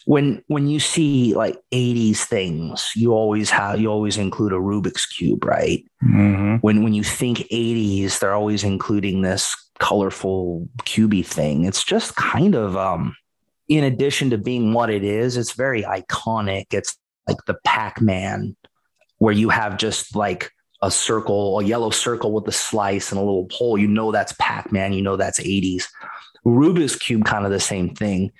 When 0.05 0.43
when 0.47 0.67
you 0.67 0.79
see 0.79 1.33
like 1.33 1.59
80s 1.73 2.17
things, 2.19 2.91
you 2.95 3.13
always 3.13 3.49
have 3.49 3.79
you 3.79 3.89
always 3.89 4.17
include 4.17 4.53
a 4.53 4.57
Rubik's 4.57 5.05
cube, 5.05 5.43
right? 5.43 5.83
Mm-hmm. 6.03 6.57
When 6.57 6.83
when 6.83 6.93
you 6.93 7.03
think 7.03 7.39
80s, 7.39 8.19
they're 8.19 8.33
always 8.33 8.63
including 8.63 9.21
this 9.21 9.55
colorful 9.79 10.69
cubey 10.83 11.25
thing. 11.25 11.65
It's 11.65 11.83
just 11.83 12.15
kind 12.15 12.55
of 12.55 12.77
um 12.77 13.15
in 13.67 13.83
addition 13.83 14.29
to 14.29 14.37
being 14.37 14.73
what 14.73 14.89
it 14.89 15.03
is, 15.03 15.37
it's 15.37 15.53
very 15.53 15.83
iconic. 15.83 16.65
It's 16.71 16.97
like 17.27 17.37
the 17.47 17.55
Pac-Man 17.65 18.55
where 19.17 19.33
you 19.33 19.49
have 19.49 19.77
just 19.77 20.15
like 20.15 20.51
a 20.81 20.91
circle, 20.91 21.59
a 21.59 21.63
yellow 21.63 21.89
circle 21.89 22.31
with 22.31 22.47
a 22.47 22.51
slice 22.51 23.11
and 23.11 23.19
a 23.19 23.23
little 23.23 23.47
hole. 23.51 23.77
You 23.77 23.87
know 23.87 24.11
that's 24.11 24.33
Pac-Man, 24.39 24.93
you 24.93 25.01
know 25.01 25.15
that's 25.15 25.39
80s. 25.39 25.85
Rubik's 26.45 26.95
Cube, 26.95 27.25
kind 27.25 27.45
of 27.45 27.51
the 27.51 27.59
same 27.59 27.95
thing. 27.95 28.31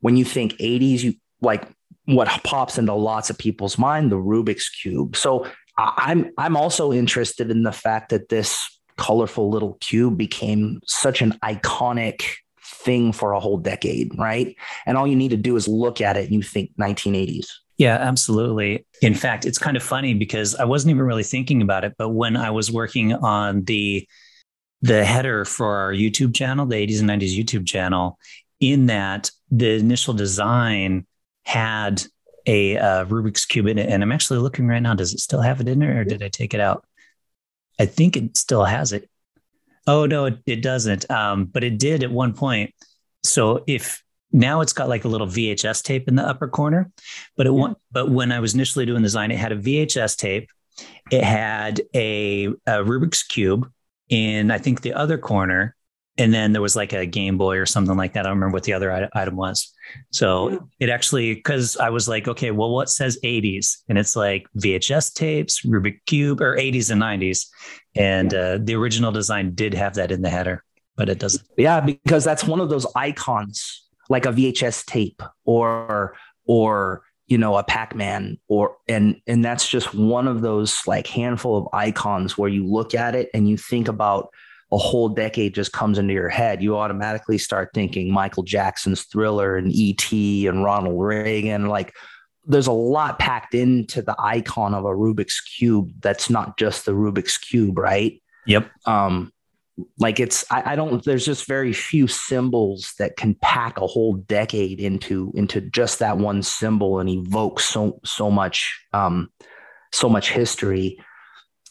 When 0.00 0.16
you 0.16 0.24
think 0.24 0.52
80s, 0.54 1.02
you 1.02 1.14
like 1.40 1.66
what 2.06 2.28
pops 2.44 2.78
into 2.78 2.94
lots 2.94 3.30
of 3.30 3.38
people's 3.38 3.78
mind, 3.78 4.10
the 4.10 4.16
Rubik's 4.16 4.68
Cube. 4.68 5.16
So 5.16 5.46
I'm 5.78 6.30
I'm 6.36 6.56
also 6.56 6.92
interested 6.92 7.50
in 7.50 7.62
the 7.62 7.72
fact 7.72 8.10
that 8.10 8.28
this 8.28 8.80
colorful 8.96 9.50
little 9.50 9.78
cube 9.80 10.18
became 10.18 10.80
such 10.84 11.22
an 11.22 11.32
iconic 11.42 12.22
thing 12.62 13.12
for 13.12 13.32
a 13.32 13.40
whole 13.40 13.56
decade, 13.56 14.16
right? 14.18 14.54
And 14.86 14.96
all 14.96 15.06
you 15.06 15.16
need 15.16 15.30
to 15.30 15.36
do 15.36 15.56
is 15.56 15.66
look 15.68 16.00
at 16.00 16.16
it 16.16 16.24
and 16.26 16.34
you 16.34 16.42
think 16.42 16.70
1980s. 16.78 17.46
Yeah, 17.78 17.96
absolutely. 17.96 18.84
In 19.00 19.14
fact, 19.14 19.46
it's 19.46 19.58
kind 19.58 19.76
of 19.76 19.82
funny 19.82 20.12
because 20.12 20.54
I 20.54 20.64
wasn't 20.64 20.90
even 20.90 21.06
really 21.06 21.22
thinking 21.22 21.62
about 21.62 21.84
it, 21.84 21.94
but 21.96 22.10
when 22.10 22.36
I 22.36 22.50
was 22.50 22.70
working 22.70 23.14
on 23.14 23.64
the 23.64 24.06
the 24.82 25.04
header 25.04 25.44
for 25.44 25.76
our 25.76 25.92
YouTube 25.92 26.34
channel, 26.34 26.66
the 26.66 26.76
80s 26.76 27.00
and 27.00 27.08
90s 27.08 27.36
YouTube 27.36 27.66
channel, 27.66 28.18
in 28.60 28.86
that 28.86 29.30
the 29.50 29.74
initial 29.74 30.14
design 30.14 31.06
had 31.44 32.02
a 32.46 32.76
uh, 32.76 33.04
Rubik's 33.06 33.44
Cube 33.44 33.66
in 33.66 33.78
it. 33.78 33.88
And 33.88 34.02
I'm 34.02 34.12
actually 34.12 34.38
looking 34.38 34.66
right 34.66 34.80
now. 34.80 34.94
Does 34.94 35.12
it 35.12 35.20
still 35.20 35.40
have 35.40 35.60
it 35.60 35.68
in 35.68 35.78
there 35.78 36.00
or 36.00 36.04
did 36.04 36.22
I 36.22 36.28
take 36.28 36.54
it 36.54 36.60
out? 36.60 36.84
I 37.78 37.86
think 37.86 38.16
it 38.16 38.36
still 38.36 38.64
has 38.64 38.92
it. 38.92 39.08
Oh, 39.86 40.06
no, 40.06 40.26
it, 40.26 40.38
it 40.46 40.62
doesn't. 40.62 41.10
Um, 41.10 41.46
but 41.46 41.64
it 41.64 41.78
did 41.78 42.02
at 42.02 42.10
one 42.10 42.34
point. 42.34 42.74
So 43.22 43.64
if 43.66 44.02
now 44.32 44.60
it's 44.60 44.72
got 44.72 44.88
like 44.88 45.04
a 45.04 45.08
little 45.08 45.26
VHS 45.26 45.82
tape 45.82 46.06
in 46.08 46.14
the 46.14 46.26
upper 46.26 46.48
corner, 46.48 46.90
but 47.36 47.46
it 47.46 47.52
yeah. 47.52 47.74
but 47.90 48.10
when 48.10 48.32
I 48.32 48.40
was 48.40 48.54
initially 48.54 48.86
doing 48.86 49.02
the 49.02 49.06
design, 49.06 49.30
it 49.30 49.38
had 49.38 49.52
a 49.52 49.56
VHS 49.56 50.16
tape. 50.16 50.50
It 51.10 51.24
had 51.24 51.82
a, 51.94 52.46
a 52.46 52.84
Rubik's 52.84 53.22
Cube 53.22 53.70
in 54.08 54.50
I 54.50 54.58
think 54.58 54.82
the 54.82 54.94
other 54.94 55.18
corner, 55.18 55.74
and 56.20 56.34
then 56.34 56.52
there 56.52 56.60
was 56.60 56.76
like 56.76 56.92
a 56.92 57.06
Game 57.06 57.38
Boy 57.38 57.56
or 57.56 57.64
something 57.64 57.96
like 57.96 58.12
that. 58.12 58.20
I 58.20 58.28
don't 58.28 58.36
remember 58.36 58.54
what 58.54 58.64
the 58.64 58.74
other 58.74 59.08
item 59.14 59.36
was. 59.36 59.72
So 60.10 60.50
yeah. 60.50 60.58
it 60.80 60.88
actually 60.90 61.34
because 61.34 61.78
I 61.78 61.88
was 61.88 62.08
like, 62.08 62.28
okay, 62.28 62.50
well, 62.50 62.70
what 62.70 62.90
says 62.90 63.18
80s? 63.24 63.78
And 63.88 63.96
it's 63.96 64.14
like 64.14 64.46
VHS 64.58 65.14
tapes, 65.14 65.64
Rubik 65.64 66.00
Cube, 66.06 66.42
or 66.42 66.56
80s 66.56 66.90
and 66.90 67.00
90s, 67.00 67.46
and 67.96 68.32
yeah. 68.32 68.38
uh, 68.38 68.58
the 68.60 68.74
original 68.74 69.12
design 69.12 69.54
did 69.54 69.72
have 69.72 69.94
that 69.94 70.12
in 70.12 70.20
the 70.20 70.28
header, 70.28 70.62
but 70.94 71.08
it 71.08 71.18
doesn't. 71.18 71.42
Yeah, 71.56 71.80
because 71.80 72.22
that's 72.22 72.44
one 72.44 72.60
of 72.60 72.68
those 72.68 72.86
icons, 72.94 73.88
like 74.10 74.26
a 74.26 74.32
VHS 74.32 74.84
tape 74.84 75.22
or 75.46 76.14
or 76.44 77.02
you 77.28 77.38
know 77.38 77.56
a 77.56 77.64
pac-man 77.64 78.38
or 78.48 78.76
and 78.88 79.16
and 79.26 79.42
that's 79.42 79.66
just 79.66 79.94
one 79.94 80.28
of 80.28 80.42
those 80.42 80.86
like 80.86 81.06
handful 81.06 81.56
of 81.56 81.68
icons 81.72 82.36
where 82.36 82.50
you 82.50 82.66
look 82.66 82.94
at 82.94 83.14
it 83.14 83.30
and 83.32 83.48
you 83.48 83.56
think 83.56 83.88
about 83.88 84.28
a 84.72 84.78
whole 84.78 85.08
decade 85.08 85.54
just 85.54 85.72
comes 85.72 85.98
into 85.98 86.14
your 86.14 86.28
head 86.28 86.62
you 86.62 86.76
automatically 86.76 87.38
start 87.38 87.70
thinking 87.74 88.12
michael 88.12 88.42
jackson's 88.42 89.02
thriller 89.02 89.56
and 89.56 89.72
et 89.74 90.12
and 90.12 90.64
ronald 90.64 91.00
reagan 91.00 91.66
like 91.66 91.92
there's 92.46 92.66
a 92.66 92.72
lot 92.72 93.18
packed 93.18 93.54
into 93.54 94.02
the 94.02 94.16
icon 94.18 94.74
of 94.74 94.84
a 94.84 94.88
rubik's 94.88 95.40
cube 95.40 95.92
that's 96.00 96.30
not 96.30 96.56
just 96.58 96.86
the 96.86 96.92
rubik's 96.92 97.38
cube 97.38 97.78
right? 97.78 98.20
Yep. 98.46 98.70
Um 98.86 99.32
like 99.98 100.20
it's 100.20 100.44
I, 100.50 100.72
I, 100.72 100.76
don't 100.76 101.02
there's 101.04 101.24
just 101.24 101.46
very 101.46 101.72
few 101.72 102.06
symbols 102.06 102.92
that 102.98 103.16
can 103.16 103.34
pack 103.36 103.80
a 103.80 103.86
whole 103.86 104.14
decade 104.14 104.78
into 104.78 105.32
into 105.34 105.62
just 105.62 106.00
that 106.00 106.18
one 106.18 106.42
symbol 106.42 106.98
and 106.98 107.08
evoke 107.08 107.60
so 107.60 107.98
so 108.04 108.30
much 108.30 108.78
um 108.92 109.30
so 109.90 110.10
much 110.10 110.32
history 110.32 110.98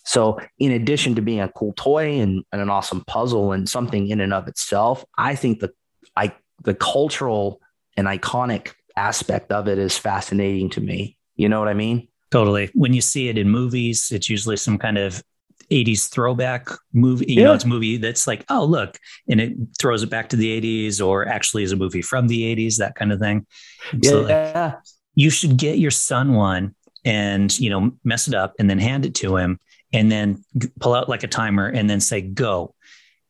so 0.10 0.40
in 0.58 0.72
addition 0.72 1.14
to 1.14 1.22
being 1.22 1.40
a 1.40 1.50
cool 1.50 1.72
toy 1.78 2.20
and, 2.20 2.44
and 2.52 2.62
an 2.62 2.70
awesome 2.70 3.04
puzzle 3.06 3.52
and 3.52 3.70
something 3.70 4.08
in 4.08 4.20
and 4.20 4.34
of 4.34 4.48
itself 4.48 5.06
i 5.18 5.36
think 5.36 5.60
the 5.60 5.72
i 6.16 6.34
the 6.64 6.74
cultural 6.74 7.62
and 7.96 8.08
iconic 8.08 8.74
aspect 8.96 9.52
of 9.52 9.68
it 9.68 9.78
is 9.78 9.98
fascinating 9.98 10.70
to 10.70 10.82
me 10.82 11.18
you 11.36 11.48
know 11.48 11.60
what 11.60 11.70
i 11.70 11.74
mean 11.74 12.08
totally 12.32 12.70
when 12.74 12.94
you 12.94 13.02
see 13.02 13.30
it 13.30 13.38
in 13.38 13.50
movies 13.50 14.12
it's 14.12 14.30
usually 14.30 14.58
some 14.58 14.78
kind 14.78 14.98
of 14.98 15.24
80s 15.70 16.10
throwback 16.10 16.68
movie. 16.94 17.26
You 17.28 17.42
yeah. 17.42 17.44
know, 17.46 17.54
it's 17.54 17.64
a 17.64 17.68
movie 17.68 17.98
that's 17.98 18.26
like, 18.26 18.44
oh, 18.50 18.66
look, 18.66 18.98
and 19.30 19.40
it 19.40 19.54
throws 19.78 20.02
it 20.02 20.10
back 20.10 20.30
to 20.30 20.36
the 20.36 20.60
80s 20.60 21.06
or 21.06 21.28
actually 21.28 21.62
is 21.62 21.72
a 21.72 21.76
movie 21.76 22.02
from 22.02 22.28
the 22.28 22.56
80s, 22.56 22.78
that 22.78 22.96
kind 22.96 23.12
of 23.12 23.20
thing. 23.20 23.46
Yeah. 23.94 24.10
So 24.10 24.22
like, 24.22 24.76
you 25.14 25.30
should 25.30 25.58
get 25.58 25.78
your 25.78 25.92
son 25.92 26.34
one 26.34 26.74
and, 27.06 27.58
you 27.60 27.70
know, 27.70 27.92
mess 28.04 28.28
it 28.28 28.34
up 28.34 28.54
and 28.58 28.68
then 28.68 28.80
hand 28.80 29.06
it 29.06 29.14
to 29.16 29.36
him 29.36 29.60
and 29.94 30.12
then 30.12 30.44
pull 30.80 30.94
out 30.94 31.10
like 31.10 31.24
a 31.24 31.28
timer 31.28 31.68
and 31.68 31.90
then 31.90 32.00
say, 32.00 32.22
go. 32.22 32.76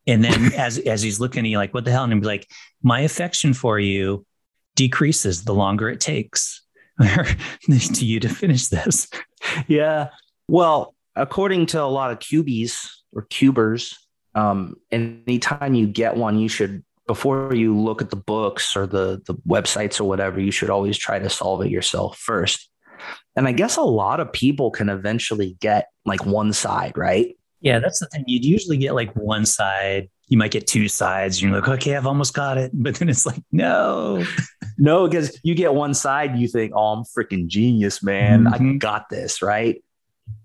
And 0.08 0.24
then 0.24 0.54
as, 0.58 0.78
as 0.78 1.02
he's 1.02 1.20
looking 1.20 1.46
he 1.46 1.58
like, 1.58 1.74
what 1.74 1.86
the 1.86 1.92
hell? 1.92 2.04
And 2.04 2.14
he'll 2.14 2.22
be 2.22 2.28
like, 2.28 2.50
my 2.82 3.02
affection 3.02 3.54
for 3.54 3.80
you 3.80 4.26
decreases 4.76 5.44
the 5.44 5.54
longer 5.54 5.90
it 5.90 6.00
takes 6.00 6.62
to 7.00 8.06
you 8.06 8.20
to 8.20 8.30
finish 8.30 8.68
this. 8.68 9.10
Yeah. 9.68 10.10
Well, 10.48 10.96
according 11.16 11.68
to 11.68 11.82
a 11.82 11.86
lot 11.86 12.12
of 12.12 12.20
cubies 12.20 13.04
or 13.14 13.24
cubers, 13.24 13.98
um, 14.36 14.76
anytime 14.92 15.74
you 15.74 15.88
get 15.88 16.16
one, 16.16 16.40
you 16.40 16.50
should 16.50 16.84
before 17.08 17.56
you 17.56 17.76
look 17.76 18.04
at 18.04 18.12
the 18.12 18.16
books 18.16 18.76
or 18.76 18.86
the 18.86 19.22
the 19.26 19.34
websites 19.48 20.00
or 20.00 20.04
whatever, 20.04 20.40
you 20.40 20.52
should 20.52 20.70
always 20.70 20.98
try 20.98 21.18
to 21.20 21.30
solve 21.30 21.62
it 21.62 21.72
yourself 21.72 22.18
first. 22.18 22.70
And 23.40 23.48
I 23.48 23.54
guess 23.54 23.78
a 23.78 23.82
lot 23.82 24.20
of 24.20 24.34
people 24.34 24.70
can 24.70 24.90
eventually 24.90 25.56
get 25.62 25.88
like 26.06 26.26
one 26.26 26.52
side, 26.52 26.98
right? 26.98 27.38
Yeah, 27.62 27.80
that's 27.80 28.02
the 28.02 28.08
thing. 28.08 28.26
You'd 28.28 28.44
usually 28.44 28.76
get 28.76 28.96
like 28.96 29.16
one 29.16 29.46
side, 29.46 30.10
you 30.28 30.38
might 30.38 30.52
get 30.52 30.68
two 30.68 30.90
sides. 30.90 31.42
You're 31.42 31.54
like, 31.54 31.70
okay, 31.70 31.96
I've 31.96 32.06
almost 32.06 32.34
got 32.34 32.58
it. 32.58 32.72
But 32.84 32.96
then 32.96 33.08
it's 33.08 33.26
like, 33.26 33.42
no. 33.54 34.26
No, 34.82 35.08
because 35.08 35.38
you 35.44 35.56
get 35.56 35.74
one 35.74 35.94
side, 35.94 36.38
you 36.38 36.48
think, 36.50 36.72
oh, 36.74 36.94
I'm 36.94 37.04
freaking 37.04 37.48
genius, 37.48 38.02
man. 38.02 38.46
Mhm. 38.46 38.76
I 38.76 38.78
got 38.78 39.10
this, 39.10 39.42
right? 39.42 39.84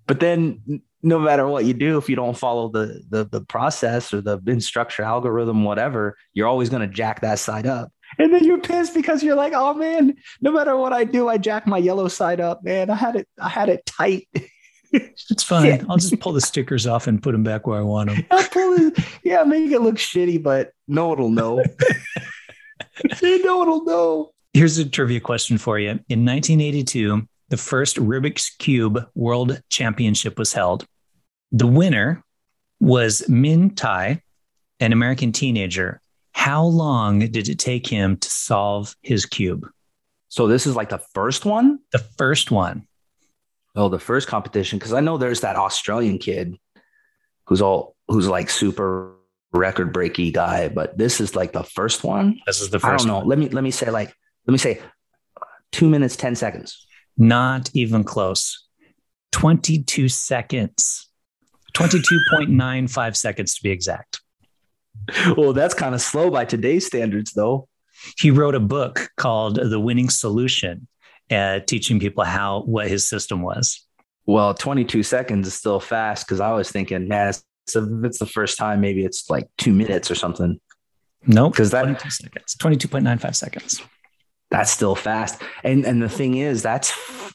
But 0.09 0.19
then 0.19 0.83
no 1.03 1.19
matter 1.21 1.47
what 1.47 1.65
you 1.65 1.75
do, 1.75 1.99
if 1.99 2.09
you 2.09 2.17
don't 2.17 2.37
follow 2.37 2.69
the 2.69 3.03
the, 3.09 3.25
the 3.27 3.41
process 3.43 4.13
or 4.15 4.21
the 4.21 4.41
instruction 4.47 5.05
algorithm, 5.05 5.63
whatever, 5.65 6.17
you're 6.33 6.49
always 6.49 6.69
going 6.69 6.83
to 6.83 6.93
jack 6.93 7.21
that 7.23 7.39
side 7.39 7.67
up. 7.67 7.93
And 8.19 8.33
then 8.33 8.45
you're 8.45 8.59
pissed 8.61 8.95
because 8.95 9.23
you're 9.23 9.37
like, 9.37 9.53
oh 9.55 9.75
man, 9.75 10.15
no 10.41 10.53
matter 10.53 10.77
what 10.77 10.93
I 10.93 11.05
do, 11.05 11.29
I 11.29 11.39
jack 11.39 11.67
my 11.67 11.79
yellow 11.79 12.09
side 12.09 12.41
up, 12.41 12.63
man. 12.65 12.91
I 12.91 12.95
had 12.95 13.17
it, 13.17 13.29
I 13.41 13.49
had 13.49 13.69
it 13.69 13.85
tight. 13.87 14.29
It's 14.97 15.43
fine. 15.43 15.67
Yeah. 15.67 15.83
I'll 15.91 15.97
just 15.97 16.21
pull 16.21 16.33
the 16.33 16.41
stickers 16.41 16.87
off 16.87 17.09
and 17.09 17.21
put 17.21 17.33
them 17.33 17.43
back 17.43 17.67
where 17.67 17.77
I 17.77 17.83
want 17.83 18.11
them. 18.11 18.25
I'll 18.31 18.49
pull 18.49 18.75
it- 18.75 18.99
yeah, 19.25 19.43
make 19.43 19.73
it 19.73 19.81
look 19.81 19.97
shitty, 19.97 20.41
but 20.41 20.71
no 20.87 21.09
one 21.09 21.19
will 21.19 21.31
know. 21.31 21.57
no 23.23 23.59
one 23.59 23.69
will 23.69 23.85
know. 23.85 24.31
Here's 24.53 24.79
a 24.79 24.89
trivia 24.89 25.19
question 25.19 25.59
for 25.59 25.81
you. 25.81 25.89
In 26.09 26.25
1982, 26.25 27.27
the 27.49 27.57
first 27.57 27.97
Rubik's 27.97 28.51
Cube 28.59 29.05
World 29.17 29.61
Championship 29.69 30.39
was 30.39 30.53
held. 30.53 30.87
The 31.51 31.67
winner 31.67 32.23
was 32.79 33.23
Minh 33.29 33.75
Thai, 33.75 34.23
an 34.79 34.93
American 34.93 35.33
teenager. 35.33 36.01
How 36.35 36.65
long 36.65 37.21
did 37.21 37.49
it 37.49 37.59
take 37.59 37.87
him 37.87 38.19
to 38.19 38.29
solve 38.29 38.95
his 39.03 39.25
cube? 39.25 39.67
So 40.29 40.47
this 40.47 40.67
is 40.67 40.77
like 40.77 40.89
the 40.91 41.03
first 41.15 41.45
one. 41.45 41.79
The 41.93 42.01
first 42.19 42.51
one. 42.51 42.87
Oh, 43.77 43.89
the 43.89 43.99
first 43.99 44.29
competition 44.29 44.79
because 44.79 44.93
I 44.93 45.01
know 45.01 45.17
there's 45.17 45.41
that 45.41 45.57
Australian 45.57 46.19
kid 46.19 46.57
who's 47.47 47.63
all 47.63 47.97
who's 48.09 48.29
like 48.29 48.51
super 48.51 49.15
record 49.53 49.95
breaky 49.95 50.33
guy, 50.33 50.69
but 50.69 50.99
this 50.99 51.21
is 51.21 51.35
like 51.35 51.53
the 51.53 51.63
first 51.63 52.05
one. 52.05 52.41
This 52.47 52.61
is 52.61 52.71
the 52.71 52.79
first 52.79 52.93
I 52.93 52.97
don't 52.99 53.07
know. 53.07 53.19
one. 53.19 53.29
Let 53.29 53.39
me 53.39 53.49
let 53.49 53.65
me 53.65 53.71
say 53.71 53.91
like 53.91 54.15
let 54.47 54.53
me 54.53 54.59
say 54.59 54.81
two 55.73 55.89
minutes 55.89 56.17
ten 56.17 56.35
seconds. 56.35 56.87
Not 57.17 57.71
even 57.75 58.03
close. 58.03 58.67
22 59.33 60.09
seconds. 60.09 61.09
22.95 61.75 63.17
seconds 63.17 63.55
to 63.55 63.63
be 63.63 63.71
exact. 63.71 64.21
well, 65.37 65.53
that's 65.53 65.75
kind 65.75 65.95
of 65.95 66.01
slow 66.01 66.31
by 66.31 66.45
today's 66.45 66.87
standards, 66.87 67.33
though. 67.33 67.69
he 68.19 68.31
wrote 68.31 68.55
a 68.55 68.61
book 68.61 69.11
called 69.17 69.57
The 69.57 69.79
Winning 69.81 70.09
Solution, 70.11 70.87
uh, 71.31 71.61
teaching 71.61 72.01
people 72.01 72.25
how 72.25 72.63
what 72.63 72.89
his 72.89 73.09
system 73.09 73.43
was. 73.43 73.87
Well, 74.27 74.55
22 74.55 75.03
seconds 75.03 75.47
is 75.47 75.55
still 75.55 75.81
fast 75.81 76.27
because 76.27 76.41
I 76.41 76.53
was 76.53 76.71
thinking, 76.71 77.09
man, 77.09 77.29
it's, 77.31 77.45
it's, 77.67 77.77
if 77.77 77.85
it's 78.05 78.19
the 78.19 78.27
first 78.27 78.57
time, 78.59 78.81
maybe 78.81 79.05
it's 79.05 79.29
like 79.29 79.49
two 79.59 79.73
minutes 79.73 80.11
or 80.11 80.15
something. 80.15 80.59
No, 81.27 81.45
Nope, 81.45 81.57
'Cause 81.57 81.71
that- 81.71 81.83
22 81.85 82.11
seconds, 82.11 82.57
22.95 82.57 83.35
seconds. 83.37 83.83
That's 84.51 84.71
still 84.71 84.95
fast. 84.95 85.43
And 85.65 85.85
and 85.85 86.01
the 86.03 86.09
thing 86.09 86.37
is, 86.37 86.63
that's 86.63 86.91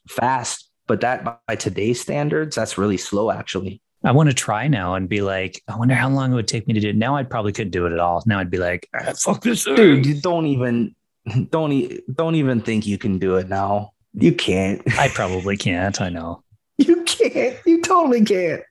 fast, 0.07 0.69
but 0.87 1.01
that 1.01 1.41
by 1.47 1.55
today's 1.55 1.99
standards, 1.99 2.55
that's 2.55 2.77
really 2.77 2.97
slow, 2.97 3.29
actually. 3.31 3.81
I 4.03 4.11
want 4.11 4.29
to 4.29 4.35
try 4.35 4.67
now 4.67 4.95
and 4.95 5.09
be 5.09 5.21
like, 5.21 5.61
I 5.67 5.75
wonder 5.75 5.93
how 5.93 6.09
long 6.09 6.31
it 6.31 6.35
would 6.35 6.47
take 6.47 6.67
me 6.67 6.73
to 6.73 6.79
do 6.79 6.89
it. 6.89 6.95
Now 6.95 7.15
I 7.15 7.23
probably 7.23 7.51
couldn't 7.51 7.71
do 7.71 7.85
it 7.85 7.91
at 7.91 7.99
all. 7.99 8.23
Now 8.25 8.39
I'd 8.39 8.49
be 8.49 8.57
like, 8.57 8.87
ah, 8.95 9.13
fuck 9.17 9.41
this 9.43 9.65
dude 9.65 10.05
you 10.05 10.19
don't 10.21 10.45
even 10.45 10.95
don't 11.49 11.71
e- 11.71 12.01
don't 12.13 12.35
even 12.35 12.61
think 12.61 12.87
you 12.87 12.97
can 12.97 13.19
do 13.19 13.35
it 13.35 13.49
now 13.49 13.91
you 14.13 14.33
can't 14.33 14.81
I 14.97 15.09
probably 15.09 15.57
can't. 15.57 15.99
I 16.01 16.09
know. 16.09 16.43
you 16.77 17.03
can't 17.03 17.57
you 17.65 17.81
totally 17.81 18.23
can't 18.23 18.63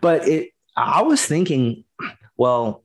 but 0.00 0.26
it 0.28 0.50
i 0.76 1.02
was 1.02 1.24
thinking 1.26 1.82
well 2.36 2.84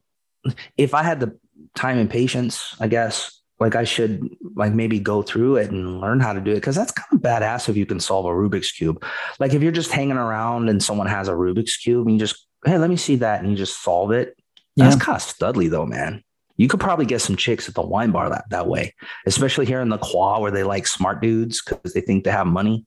if 0.76 0.96
i 0.96 1.04
had 1.04 1.20
the 1.20 1.38
time 1.76 2.00
and 2.00 2.10
patience 2.10 2.76
i 2.80 2.88
guess 2.88 3.40
like 3.60 3.76
i 3.76 3.84
should 3.84 4.30
like 4.56 4.74
maybe 4.74 5.00
go 5.00 5.22
through 5.22 5.58
it 5.58 5.72
and 5.72 6.02
learn 6.02 6.20
how 6.20 6.34
to 6.34 6.42
do 6.42 6.52
it 6.52 6.56
because 6.56 6.76
that's 6.76 6.92
kind 6.92 7.08
of 7.14 7.20
badass 7.20 7.70
if 7.70 7.78
you 7.78 7.86
can 7.86 8.00
solve 8.00 8.26
a 8.26 8.30
rubik's 8.30 8.72
cube 8.72 9.04
like 9.40 9.54
if 9.54 9.62
you're 9.62 9.72
just 9.72 9.92
hanging 9.92 10.18
around 10.18 10.70
and 10.70 10.84
someone 10.84 11.08
has 11.08 11.28
a 11.28 11.34
rubik's 11.34 11.78
cube 11.78 12.08
and 12.08 12.16
you 12.16 12.20
just 12.20 12.48
hey 12.66 12.78
let 12.78 12.90
me 12.90 12.98
see 12.98 13.18
that 13.18 13.42
and 13.42 13.50
you 13.50 13.56
just 13.56 13.82
solve 13.82 14.12
it 14.12 14.36
Yeah. 14.76 14.90
That's 14.90 15.02
kind 15.02 15.16
of 15.16 15.22
studly 15.22 15.70
though, 15.70 15.86
man. 15.86 16.24
You 16.58 16.68
could 16.68 16.80
probably 16.80 17.06
get 17.06 17.22
some 17.22 17.36
chicks 17.36 17.68
at 17.68 17.76
the 17.76 17.82
wine 17.82 18.12
bar 18.12 18.30
that, 18.30 18.46
that 18.50 18.68
way, 18.68 18.94
especially 19.26 19.66
here 19.66 19.82
in 19.82 19.90
the 19.90 19.98
Qua 19.98 20.40
where 20.40 20.52
they 20.52 20.64
like 20.64 20.86
smart 20.88 21.22
dudes 21.22 21.62
because 21.62 21.94
they 21.94 22.02
think 22.02 22.24
they 22.24 22.32
have 22.32 22.48
money. 22.48 22.86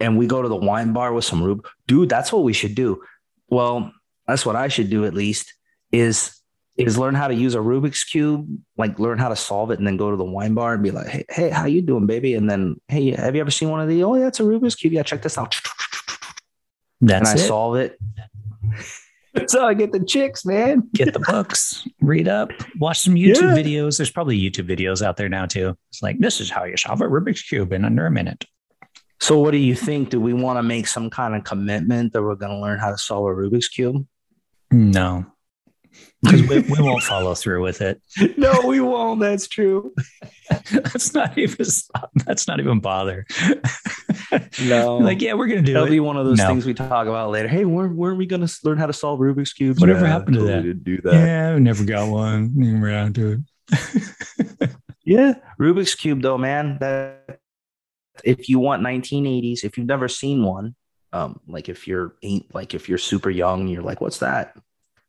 And 0.00 0.16
we 0.16 0.26
go 0.26 0.42
to 0.42 0.48
the 0.48 0.56
wine 0.56 0.92
bar 0.92 1.12
with 1.12 1.24
some 1.24 1.42
Rube. 1.42 1.66
Dude, 1.86 2.08
that's 2.08 2.32
what 2.32 2.44
we 2.44 2.52
should 2.52 2.74
do. 2.74 3.02
Well, 3.48 3.92
that's 4.26 4.46
what 4.46 4.56
I 4.56 4.68
should 4.68 4.90
do 4.90 5.04
at 5.06 5.14
least 5.14 5.54
is 5.92 6.37
is 6.78 6.96
learn 6.96 7.14
how 7.14 7.26
to 7.28 7.34
use 7.34 7.54
a 7.54 7.58
Rubik's 7.58 8.04
cube, 8.04 8.46
like 8.76 8.98
learn 8.98 9.18
how 9.18 9.28
to 9.28 9.36
solve 9.36 9.70
it 9.72 9.78
and 9.78 9.86
then 9.86 9.96
go 9.96 10.10
to 10.10 10.16
the 10.16 10.24
wine 10.24 10.54
bar 10.54 10.74
and 10.74 10.82
be 10.82 10.90
like, 10.92 11.08
hey, 11.08 11.24
hey, 11.28 11.50
how 11.50 11.64
you 11.66 11.82
doing, 11.82 12.06
baby? 12.06 12.34
And 12.34 12.48
then, 12.48 12.80
hey, 12.88 13.10
have 13.10 13.34
you 13.34 13.40
ever 13.40 13.50
seen 13.50 13.68
one 13.70 13.80
of 13.80 13.88
these? 13.88 14.02
Oh, 14.02 14.14
yeah, 14.14 14.28
it's 14.28 14.38
a 14.40 14.44
Rubik's 14.44 14.76
cube. 14.76 14.92
Yeah, 14.92 15.02
check 15.02 15.22
this 15.22 15.36
out. 15.36 15.56
and 17.00 17.10
That's 17.10 17.30
I 17.30 17.34
it. 17.34 17.38
solve 17.48 17.76
it. 17.76 17.98
so 19.46 19.66
I 19.66 19.74
get 19.74 19.92
the 19.92 20.04
chicks, 20.04 20.44
man. 20.44 20.88
Get 20.94 21.12
the 21.12 21.20
books, 21.20 21.86
read 22.00 22.28
up, 22.28 22.50
watch 22.78 23.00
some 23.00 23.14
YouTube 23.14 23.56
Yeah. 23.56 23.62
videos. 23.62 23.96
There's 23.98 24.10
probably 24.10 24.38
YouTube 24.38 24.68
videos 24.68 25.02
out 25.02 25.16
there 25.16 25.28
now 25.28 25.46
too. 25.46 25.76
It's 25.90 26.02
like, 26.02 26.18
this 26.20 26.40
is 26.40 26.50
how 26.50 26.64
you 26.64 26.76
solve 26.76 27.00
a 27.00 27.04
Rubik's 27.06 27.42
Cube 27.42 27.72
in 27.72 27.84
under 27.84 28.06
a 28.06 28.10
minute. 28.10 28.44
So, 29.20 29.40
what 29.40 29.50
do 29.50 29.56
you 29.56 29.74
think? 29.74 30.10
Do 30.10 30.20
we 30.20 30.32
want 30.32 30.58
to 30.58 30.62
make 30.62 30.86
some 30.86 31.10
kind 31.10 31.34
of 31.34 31.42
commitment 31.42 32.12
that 32.12 32.22
we're 32.22 32.36
going 32.36 32.52
to 32.52 32.58
learn 32.60 32.78
how 32.78 32.92
to 32.92 32.98
solve 32.98 33.24
a 33.26 33.30
Rubik's 33.34 33.66
cube? 33.68 34.06
No, 34.70 35.26
because 36.22 36.42
we, 36.42 36.60
we 36.60 36.82
won't 36.82 37.02
follow 37.04 37.34
through 37.34 37.62
with 37.62 37.80
it. 37.80 38.00
no, 38.36 38.62
we 38.66 38.80
won't. 38.80 39.20
That's 39.20 39.48
true. 39.48 39.94
That's 40.70 41.12
not 41.14 41.36
even 41.36 41.66
that's 42.26 42.48
not 42.48 42.58
even 42.58 42.80
bother. 42.80 43.26
No, 44.62 44.96
like, 44.96 45.20
yeah, 45.20 45.34
we're 45.34 45.46
gonna 45.46 45.60
do 45.62 45.74
that'll 45.74 45.88
it. 45.88 45.90
be 45.90 46.00
one 46.00 46.16
of 46.16 46.24
those 46.26 46.38
No. 46.38 46.48
things 46.48 46.64
we 46.64 46.72
talk 46.72 47.06
about 47.06 47.30
later. 47.30 47.48
Hey, 47.48 47.64
where, 47.66 47.88
where 47.88 48.12
are 48.12 48.14
we 48.14 48.24
going 48.26 48.46
to 48.46 48.58
learn 48.64 48.78
how 48.78 48.86
to 48.86 48.92
solve 48.94 49.20
Rubik's 49.20 49.52
cubes? 49.52 49.78
Whatever 49.80 50.06
happened 50.06 50.36
to 50.36 50.42
that? 50.44 50.62
didn't 50.62 50.84
Do 50.84 51.00
that. 51.02 51.12
Yeah, 51.14 51.52
I 51.54 51.58
never 51.58 51.84
got 51.84 52.08
one. 52.08 52.52
Never 52.54 52.90
got 52.90 53.14
to 53.14 53.42
it. 53.70 54.70
Yeah, 55.04 55.34
Rubik's 55.60 55.94
cube 55.94 56.22
though, 56.22 56.38
man. 56.38 56.78
That 56.80 57.40
if 58.24 58.48
you 58.48 58.58
want 58.58 58.82
1980s, 58.82 59.64
if 59.64 59.78
you've 59.78 59.86
never 59.86 60.08
seen 60.08 60.42
one, 60.42 60.74
um, 61.12 61.40
like 61.46 61.68
if 61.68 61.86
you're 61.86 62.14
ain't 62.22 62.54
like 62.54 62.74
if 62.74 62.88
you're 62.88 62.98
super 62.98 63.30
young, 63.30 63.68
you're 63.68 63.82
like, 63.82 64.00
what's 64.00 64.18
that? 64.18 64.56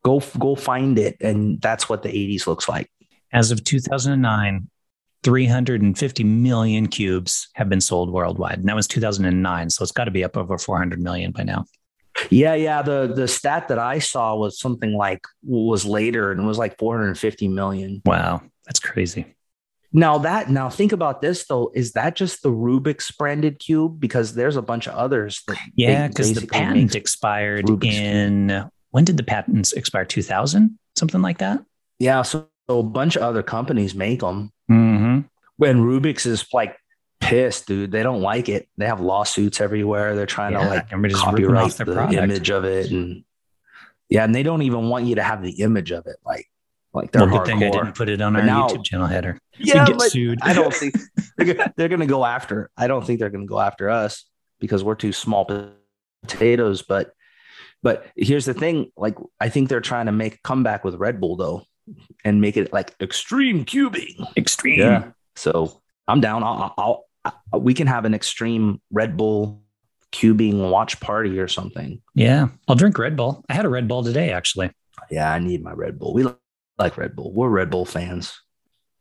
Go 0.03 0.21
go 0.37 0.55
find 0.55 0.97
it, 0.97 1.17
and 1.21 1.61
that's 1.61 1.89
what 1.89 2.03
the 2.03 2.09
80s 2.09 2.47
looks 2.47 2.69
like. 2.69 2.89
As 3.31 3.51
of 3.51 3.63
2009, 3.63 4.69
350 5.23 6.23
million 6.23 6.87
cubes 6.87 7.49
have 7.55 7.69
been 7.69 7.81
sold 7.81 8.11
worldwide. 8.11 8.59
And 8.59 8.69
that 8.69 8.75
was 8.75 8.87
2009. 8.87 9.69
So 9.69 9.83
it's 9.83 9.91
got 9.91 10.05
to 10.05 10.11
be 10.11 10.23
up 10.23 10.37
over 10.37 10.57
400 10.57 10.99
million 10.99 11.31
by 11.31 11.43
now. 11.43 11.65
Yeah, 12.29 12.53
yeah. 12.53 12.81
The 12.81 13.11
the 13.13 13.27
stat 13.27 13.67
that 13.69 13.79
I 13.79 13.99
saw 13.99 14.35
was 14.35 14.59
something 14.59 14.93
like 14.93 15.21
was 15.43 15.85
later 15.85 16.31
and 16.31 16.41
it 16.41 16.45
was 16.45 16.57
like 16.57 16.77
450 16.77 17.47
million. 17.47 18.01
Wow. 18.05 18.41
That's 18.65 18.79
crazy. 18.79 19.35
Now 19.91 20.19
that 20.19 20.49
now 20.49 20.69
think 20.69 20.91
about 20.91 21.21
this 21.21 21.45
though, 21.47 21.71
is 21.73 21.93
that 21.93 22.15
just 22.15 22.43
the 22.43 22.51
Rubik's 22.51 23.11
branded 23.11 23.59
cube? 23.59 23.99
Because 23.99 24.35
there's 24.35 24.55
a 24.55 24.61
bunch 24.61 24.87
of 24.87 24.95
others 24.95 25.41
that 25.47 25.57
Yeah, 25.75 26.07
because 26.07 26.33
the 26.33 26.45
patent 26.45 26.95
expired 26.95 27.65
Rubik's 27.65 27.95
Cube. 27.95 28.71
When 28.91 29.03
did 29.05 29.17
the 29.17 29.23
patents 29.23 29.73
expire? 29.73 30.05
2000? 30.05 30.77
Something 30.95 31.21
like 31.21 31.37
that? 31.39 31.63
yeah, 31.99 32.21
so, 32.21 32.47
so 32.69 32.79
a 32.79 32.83
bunch 32.83 33.15
of 33.15 33.21
other 33.23 33.43
companies 33.43 33.93
make 33.95 34.19
them. 34.21 34.51
Mm-hmm. 34.71 35.21
When 35.57 35.79
Rubik's 35.83 36.25
is 36.25 36.45
like 36.53 36.75
pissed, 37.19 37.67
dude. 37.67 37.91
They 37.91 38.03
don't 38.03 38.21
like 38.21 38.47
it. 38.49 38.67
They 38.77 38.85
have 38.85 39.01
lawsuits 39.01 39.59
everywhere. 39.59 40.15
They're 40.15 40.25
trying 40.25 40.53
Yeah, 40.53 40.63
to 40.63 40.69
like 40.69 40.85
everybody's 40.93 41.17
copyright 41.19 41.71
the 41.73 41.85
product. 41.85 42.13
image 42.13 42.49
of 42.49 42.63
it 42.65 42.91
and 42.91 43.23
yeah, 44.09 44.23
and 44.23 44.33
they 44.33 44.41
don't 44.43 44.61
even 44.63 44.89
want 44.89 45.05
you 45.05 45.15
to 45.15 45.23
have 45.23 45.43
the 45.43 45.51
image 45.61 45.91
of 45.91 46.07
it. 46.07 46.15
Like 46.25 46.47
like 46.93 47.11
they're 47.11 47.25
Well, 47.27 47.37
good 47.39 47.45
thing 47.47 47.63
I 47.63 47.69
didn't 47.69 47.95
put 47.95 48.07
it 48.09 48.21
on 48.21 48.33
But 48.33 48.39
our 48.41 48.45
now- 48.45 48.67
YouTube 48.67 48.83
channel 48.85 49.05
header. 49.07 49.37
yeah, 49.57 49.85
get 49.85 50.01
sued. 50.01 50.39
I 50.41 50.53
don't 50.53 50.73
think 50.81 50.95
they're, 51.37 51.73
they're 51.75 51.89
going 51.89 51.99
to 51.99 52.05
go 52.07 52.23
after. 52.25 52.69
I 52.77 52.87
don't 52.87 53.05
think 53.05 53.19
they're 53.19 53.29
going 53.29 53.45
to 53.45 53.49
go 53.49 53.59
after 53.59 53.89
us 53.89 54.25
because 54.59 54.83
we're 54.83 54.95
too 54.95 55.11
small 55.11 55.45
potatoes. 56.23 56.81
But 56.81 57.11
but 57.81 58.07
here's 58.15 58.45
the 58.45 58.53
thing: 58.53 58.91
like 58.97 59.15
I 59.39 59.49
think 59.49 59.69
they're 59.69 59.81
trying 59.81 60.07
to 60.07 60.11
make 60.11 60.35
a 60.35 60.39
comeback 60.43 60.83
with 60.83 60.95
Red 60.95 61.19
Bull 61.19 61.35
though, 61.35 61.63
and 62.23 62.41
make 62.41 62.57
it 62.57 62.73
like 62.73 62.93
extreme 63.01 63.65
cubing. 63.65 64.25
Extreme. 64.37 64.79
Yeah. 64.79 65.11
So 65.35 65.81
I'm 66.07 66.21
down. 66.21 66.43
I'll, 66.43 66.73
I'll, 66.77 67.05
I'll 67.53 67.61
we 67.61 67.73
can 67.73 67.87
have 67.87 68.05
an 68.05 68.13
extreme 68.13 68.81
Red 68.91 69.15
Bull 69.17 69.63
cubing 70.11 70.69
watch 70.69 70.99
party 70.99 71.39
or 71.39 71.47
something. 71.47 72.01
Yeah. 72.15 72.49
I'll 72.67 72.75
drink 72.75 72.97
Red 72.97 73.15
Bull. 73.15 73.43
I 73.49 73.53
had 73.53 73.65
a 73.65 73.69
Red 73.69 73.87
Bull 73.87 74.03
today, 74.03 74.31
actually. 74.31 74.71
Yeah, 75.09 75.31
I 75.31 75.39
need 75.39 75.63
my 75.63 75.71
Red 75.71 75.99
Bull. 75.99 76.13
We 76.13 76.25
like 76.77 76.97
Red 76.97 77.15
Bull. 77.15 77.31
We're 77.33 77.49
Red 77.49 77.69
Bull 77.69 77.85
fans. 77.85 78.39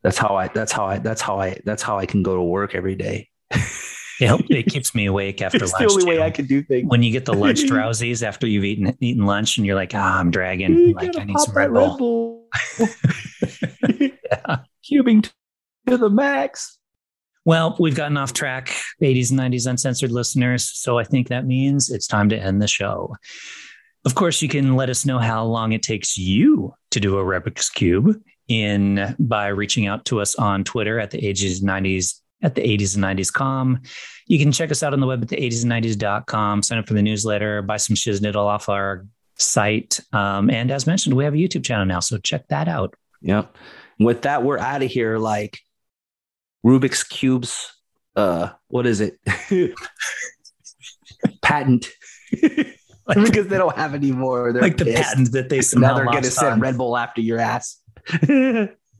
That's 0.01 0.17
how 0.17 0.35
I. 0.35 0.47
That's 0.47 0.71
how 0.71 0.85
I. 0.85 0.99
That's 0.99 1.21
how 1.21 1.39
I. 1.39 1.59
That's 1.65 1.83
how 1.83 1.97
I 1.97 2.05
can 2.05 2.23
go 2.23 2.35
to 2.35 2.41
work 2.41 2.73
every 2.73 2.95
day. 2.95 3.29
It, 4.19 4.45
it 4.49 4.63
keeps 4.63 4.93
me 4.93 5.05
awake 5.05 5.41
after 5.41 5.63
it's 5.63 5.73
lunch. 5.73 5.87
the 5.87 5.91
only 5.91 6.03
too. 6.03 6.09
way 6.09 6.21
I 6.21 6.29
can 6.29 6.45
do 6.45 6.61
things. 6.61 6.89
when 6.89 7.03
you 7.03 7.11
get 7.11 7.25
the 7.25 7.33
lunch 7.33 7.65
drowsies 7.67 8.21
after 8.23 8.47
you've 8.47 8.65
eaten 8.65 8.97
eaten 8.99 9.25
lunch 9.25 9.57
and 9.57 9.65
you're 9.65 9.75
like, 9.75 9.91
ah, 9.95 10.19
I'm 10.19 10.31
dragging. 10.31 10.73
You 10.73 10.93
like 10.93 11.17
I 11.17 11.23
need 11.23 11.39
some 11.39 11.55
Red 11.55 11.73
Bull. 11.73 11.97
Bull. 11.97 12.47
Cubing 14.83 15.29
to 15.87 15.97
the 15.97 16.09
max. 16.09 16.77
Well, 17.45 17.75
we've 17.79 17.95
gotten 17.95 18.17
off 18.17 18.33
track, 18.33 18.75
80s 19.01 19.31
and 19.31 19.39
90s 19.39 19.67
uncensored 19.67 20.11
listeners. 20.11 20.69
So 20.69 20.99
I 20.99 21.03
think 21.03 21.29
that 21.29 21.45
means 21.45 21.89
it's 21.89 22.05
time 22.05 22.29
to 22.29 22.37
end 22.37 22.61
the 22.61 22.67
show. 22.67 23.15
Of 24.05 24.15
course, 24.15 24.41
you 24.41 24.49
can 24.49 24.75
let 24.75 24.89
us 24.89 25.05
know 25.05 25.19
how 25.19 25.45
long 25.45 25.71
it 25.71 25.83
takes 25.83 26.17
you 26.17 26.73
to 26.91 26.99
do 26.99 27.17
a 27.17 27.23
Rubik's 27.23 27.69
Cube 27.69 28.15
in 28.47 29.15
by 29.19 29.47
reaching 29.47 29.87
out 29.87 30.05
to 30.05 30.19
us 30.21 30.35
on 30.35 30.63
Twitter 30.63 30.99
at 30.99 31.11
the 31.11 31.21
80s 31.21 31.61
and 31.61 31.69
90s 31.69 32.19
at 32.41 32.55
the 32.55 32.61
80s 32.61 32.95
and 32.95 33.03
90s 33.03 33.31
com. 33.31 33.81
You 34.27 34.39
can 34.39 34.51
check 34.51 34.71
us 34.71 34.83
out 34.83 34.93
on 34.93 34.99
the 34.99 35.07
web 35.07 35.21
at 35.21 35.27
the 35.27 35.37
80s 35.37 35.63
and 35.63 35.71
90s.com, 35.71 36.63
sign 36.63 36.77
up 36.79 36.87
for 36.87 36.93
the 36.93 37.01
newsletter, 37.01 37.61
buy 37.61 37.77
some 37.77 37.95
shiznittle 37.95 38.45
off 38.45 38.69
our 38.69 39.05
site. 39.37 39.99
Um, 40.13 40.49
and 40.49 40.71
as 40.71 40.87
mentioned, 40.87 41.15
we 41.15 41.23
have 41.23 41.33
a 41.33 41.37
YouTube 41.37 41.63
channel 41.63 41.85
now, 41.85 41.99
so 41.99 42.17
check 42.17 42.47
that 42.49 42.67
out. 42.67 42.93
Yep. 43.21 43.55
With 43.99 44.21
that, 44.21 44.43
we're 44.43 44.59
out 44.59 44.83
of 44.83 44.89
here. 44.89 45.17
Like 45.17 45.59
Rubik's 46.65 47.03
cubes. 47.03 47.73
Uh, 48.15 48.49
what 48.67 48.85
is 48.85 49.01
it? 49.01 49.19
Patent. 51.41 51.89
because 53.15 53.47
they 53.47 53.57
don't 53.57 53.75
have 53.75 53.93
any 53.93 54.11
more. 54.11 54.53
They're 54.53 54.61
like 54.61 54.77
the 54.77 54.85
pissed. 54.85 55.03
patent 55.03 55.31
that 55.33 55.49
they 55.49 55.61
now 55.79 55.95
they're 55.95 56.05
gonna 56.05 56.23
send. 56.23 56.61
Red 56.61 56.77
Bull 56.77 56.95
after 56.95 57.21
your 57.21 57.39
ass. 57.39 57.81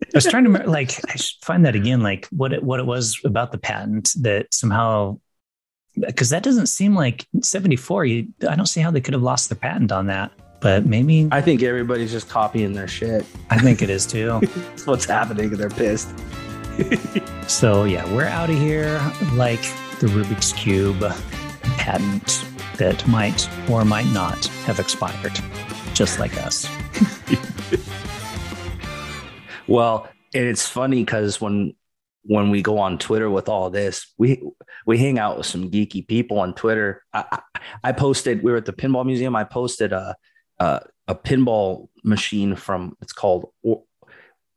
I 0.06 0.12
was 0.16 0.26
trying 0.26 0.46
to 0.46 0.70
like 0.70 1.00
I 1.12 1.18
should 1.18 1.44
find 1.44 1.66
that 1.66 1.76
again, 1.76 2.02
like 2.02 2.28
what 2.28 2.54
it 2.54 2.64
what 2.64 2.80
it 2.80 2.86
was 2.86 3.20
about 3.24 3.52
the 3.52 3.58
patent 3.58 4.12
that 4.22 4.54
somehow 4.54 5.20
because 5.96 6.30
that 6.30 6.44
doesn't 6.44 6.68
seem 6.68 6.96
like 6.96 7.28
74. 7.42 8.06
You 8.06 8.28
I 8.48 8.56
don't 8.56 8.66
see 8.66 8.82
how 8.82 8.92
they 8.92 9.02
could 9.02 9.14
have 9.14 9.24
lost 9.24 9.50
their 9.50 9.58
patent 9.58 9.92
on 9.92 10.08
that. 10.08 10.32
But 10.62 10.86
maybe 10.86 11.28
I 11.32 11.42
think 11.42 11.64
everybody's 11.64 12.12
just 12.12 12.30
copying 12.30 12.74
their 12.74 12.88
shit. 12.88 13.26
I 13.50 13.58
think 13.58 13.82
it 13.82 13.90
is 13.90 14.06
too. 14.06 14.40
That's 14.56 14.88
what's 14.88 15.06
happening, 15.06 15.52
they're 15.52 15.70
pissed. 15.70 16.14
so 17.48 17.84
yeah, 17.84 18.12
we're 18.14 18.26
out 18.26 18.50
of 18.50 18.58
here 18.58 19.00
like 19.34 19.62
the 20.00 20.08
Rubik's 20.08 20.54
Cube 20.54 21.00
patent 21.78 22.46
that 22.78 23.06
might 23.08 23.50
or 23.70 23.86
might 23.86 24.08
not 24.08 24.46
have 24.66 24.80
expired, 24.80 25.40
just 25.94 26.20
like 26.20 26.38
us. 26.38 26.68
Well, 29.70 30.10
and 30.34 30.46
it's 30.46 30.68
funny 30.68 31.04
because 31.04 31.40
when 31.40 31.74
when 32.24 32.50
we 32.50 32.62
go 32.62 32.80
on 32.80 32.98
Twitter 32.98 33.30
with 33.30 33.48
all 33.50 33.70
this, 33.70 34.14
we 34.18 34.42
we 34.86 34.98
hang 34.98 35.20
out 35.20 35.38
with 35.38 35.46
some 35.46 35.70
geeky 35.72 36.06
people 36.08 36.40
on 36.40 36.54
Twitter. 36.54 37.04
I, 37.14 37.26
I, 37.32 37.40
I 37.86 37.92
posted 37.92 38.44
we 38.44 38.52
were 38.52 38.58
at 38.58 38.66
the 38.66 38.74
pinball 38.74 39.06
museum. 39.06 39.36
I 39.36 39.44
posted 39.44 39.94
a 39.94 40.16
a, 40.60 40.82
a 41.08 41.16
pinball 41.16 41.90
machine 42.04 42.56
from 42.56 42.98
it's 43.02 43.14
called. 43.14 43.52
Or, 43.64 43.84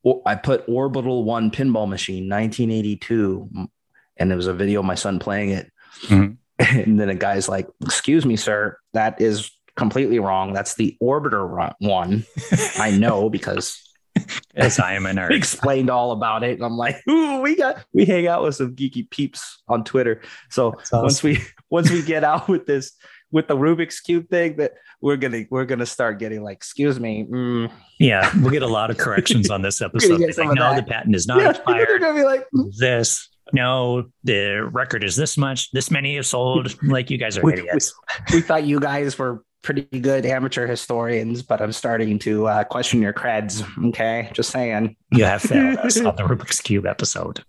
or, 0.03 0.23
I 0.27 0.35
put 0.35 0.69
Orbital 0.69 1.25
One 1.25 1.51
pinball 1.51 1.89
machine, 1.89 2.29
1982, 2.29 3.69
and 4.17 4.33
it 4.33 4.37
was 4.37 4.49
a 4.49 4.55
video 4.55 4.81
of 4.81 4.87
my 4.87 4.97
son 4.97 5.19
playing 5.19 5.51
it. 5.51 5.71
Mhm. 6.07 6.37
And 6.59 7.01
then 7.01 7.09
a 7.09 7.15
guy's 7.15 7.49
like, 7.49 7.67
"Excuse 7.83 8.25
me, 8.25 8.37
sir, 8.37 8.79
that 8.93 9.21
is 9.21 9.51
completely 9.77 10.21
wrong. 10.21 10.53
That's 10.53 10.75
the 10.75 10.97
Orbiter 11.03 11.73
one." 11.81 12.25
I 12.79 12.91
know 12.93 13.29
because 13.31 13.83
As 14.55 14.79
I 14.79 14.95
am 14.95 15.07
a 15.07 15.11
nerd. 15.11 15.31
explained 15.37 15.89
all 15.91 16.13
about 16.13 16.43
it. 16.45 16.53
And 16.53 16.65
I'm 16.65 16.77
like, 16.77 16.97
ooh, 17.09 17.41
we 17.41 17.57
got 17.57 17.85
we 17.93 18.05
hang 18.05 18.27
out 18.27 18.43
with 18.43 18.55
some 18.57 18.75
geeky 18.77 19.09
peeps 19.11 19.63
on 19.69 19.85
Twitter. 19.85 20.21
So 20.51 20.73
awesome. 20.79 21.03
once 21.03 21.23
we 21.23 21.39
once 21.71 21.91
we 21.91 22.03
get 22.03 22.23
out 22.25 22.49
with 22.49 22.67
this 22.67 22.93
with 23.31 23.49
the 23.49 23.57
Rubik's 23.57 24.01
Cube 24.01 24.29
thing, 24.29 24.57
that 24.57 24.73
we're 25.01 25.17
gonna 25.17 25.45
we're 25.51 25.65
gonna 25.65 25.87
start 25.87 26.19
getting 26.19 26.43
like, 26.43 26.57
excuse 26.57 27.01
me. 27.01 27.25
mm." 27.25 27.71
Yeah, 27.99 28.31
we'll 28.41 28.51
get 28.51 28.63
a 28.63 28.67
lot 28.67 28.91
of 28.91 28.99
corrections 28.99 29.49
on 29.49 29.63
this 29.63 29.81
episode. 29.83 30.21
Like, 30.21 30.37
no, 30.37 30.55
that. 30.55 30.77
the 30.77 30.91
patent 30.91 31.15
is 31.17 31.27
not 31.27 31.39
Yeah, 31.41 31.53
they're 31.67 31.99
gonna 31.99 32.15
be 32.19 32.25
like, 32.25 32.45
mm. 32.55 32.71
This, 32.77 33.29
no, 33.55 34.05
the 34.25 34.69
record 34.71 35.03
is 35.05 35.17
this 35.17 35.39
much. 35.39 35.71
This 35.73 35.91
many 35.91 36.17
is 36.19 36.27
sold. 36.27 36.77
Like 36.83 37.11
you 37.11 37.17
guys 37.17 37.39
are 37.39 37.43
We- 37.43 37.55
idiots. 37.55 37.95
we 38.33 38.43
thought 38.43 38.65
you 38.65 38.79
guys 38.81 39.19
were 39.19 39.45
pretty 39.63 39.83
good 40.01 40.27
amateur 40.27 40.67
historians, 40.67 41.43
but 41.43 41.63
I'm 41.63 41.73
starting 41.73 42.19
to 42.21 42.49
uh, 42.49 42.65
question 42.65 43.01
your 43.01 43.13
creds. 43.13 43.65
Okay, 43.89 44.31
just 44.35 44.51
saying. 44.51 44.97
You 45.13 45.25
have 45.25 45.43
failed 45.43 45.79
us 45.79 45.99
on 45.99 46.17
the 46.17 46.23
Rubik's 46.29 46.61
Cube 46.61 46.87
episode. 46.87 47.45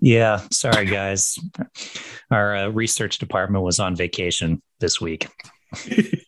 Yeah, 0.00 0.40
sorry 0.50 0.86
guys. 0.86 1.38
Our 2.30 2.56
uh, 2.56 2.68
research 2.68 3.18
department 3.18 3.64
was 3.64 3.80
on 3.80 3.96
vacation 3.96 4.62
this 4.80 5.00
week. 5.00 5.28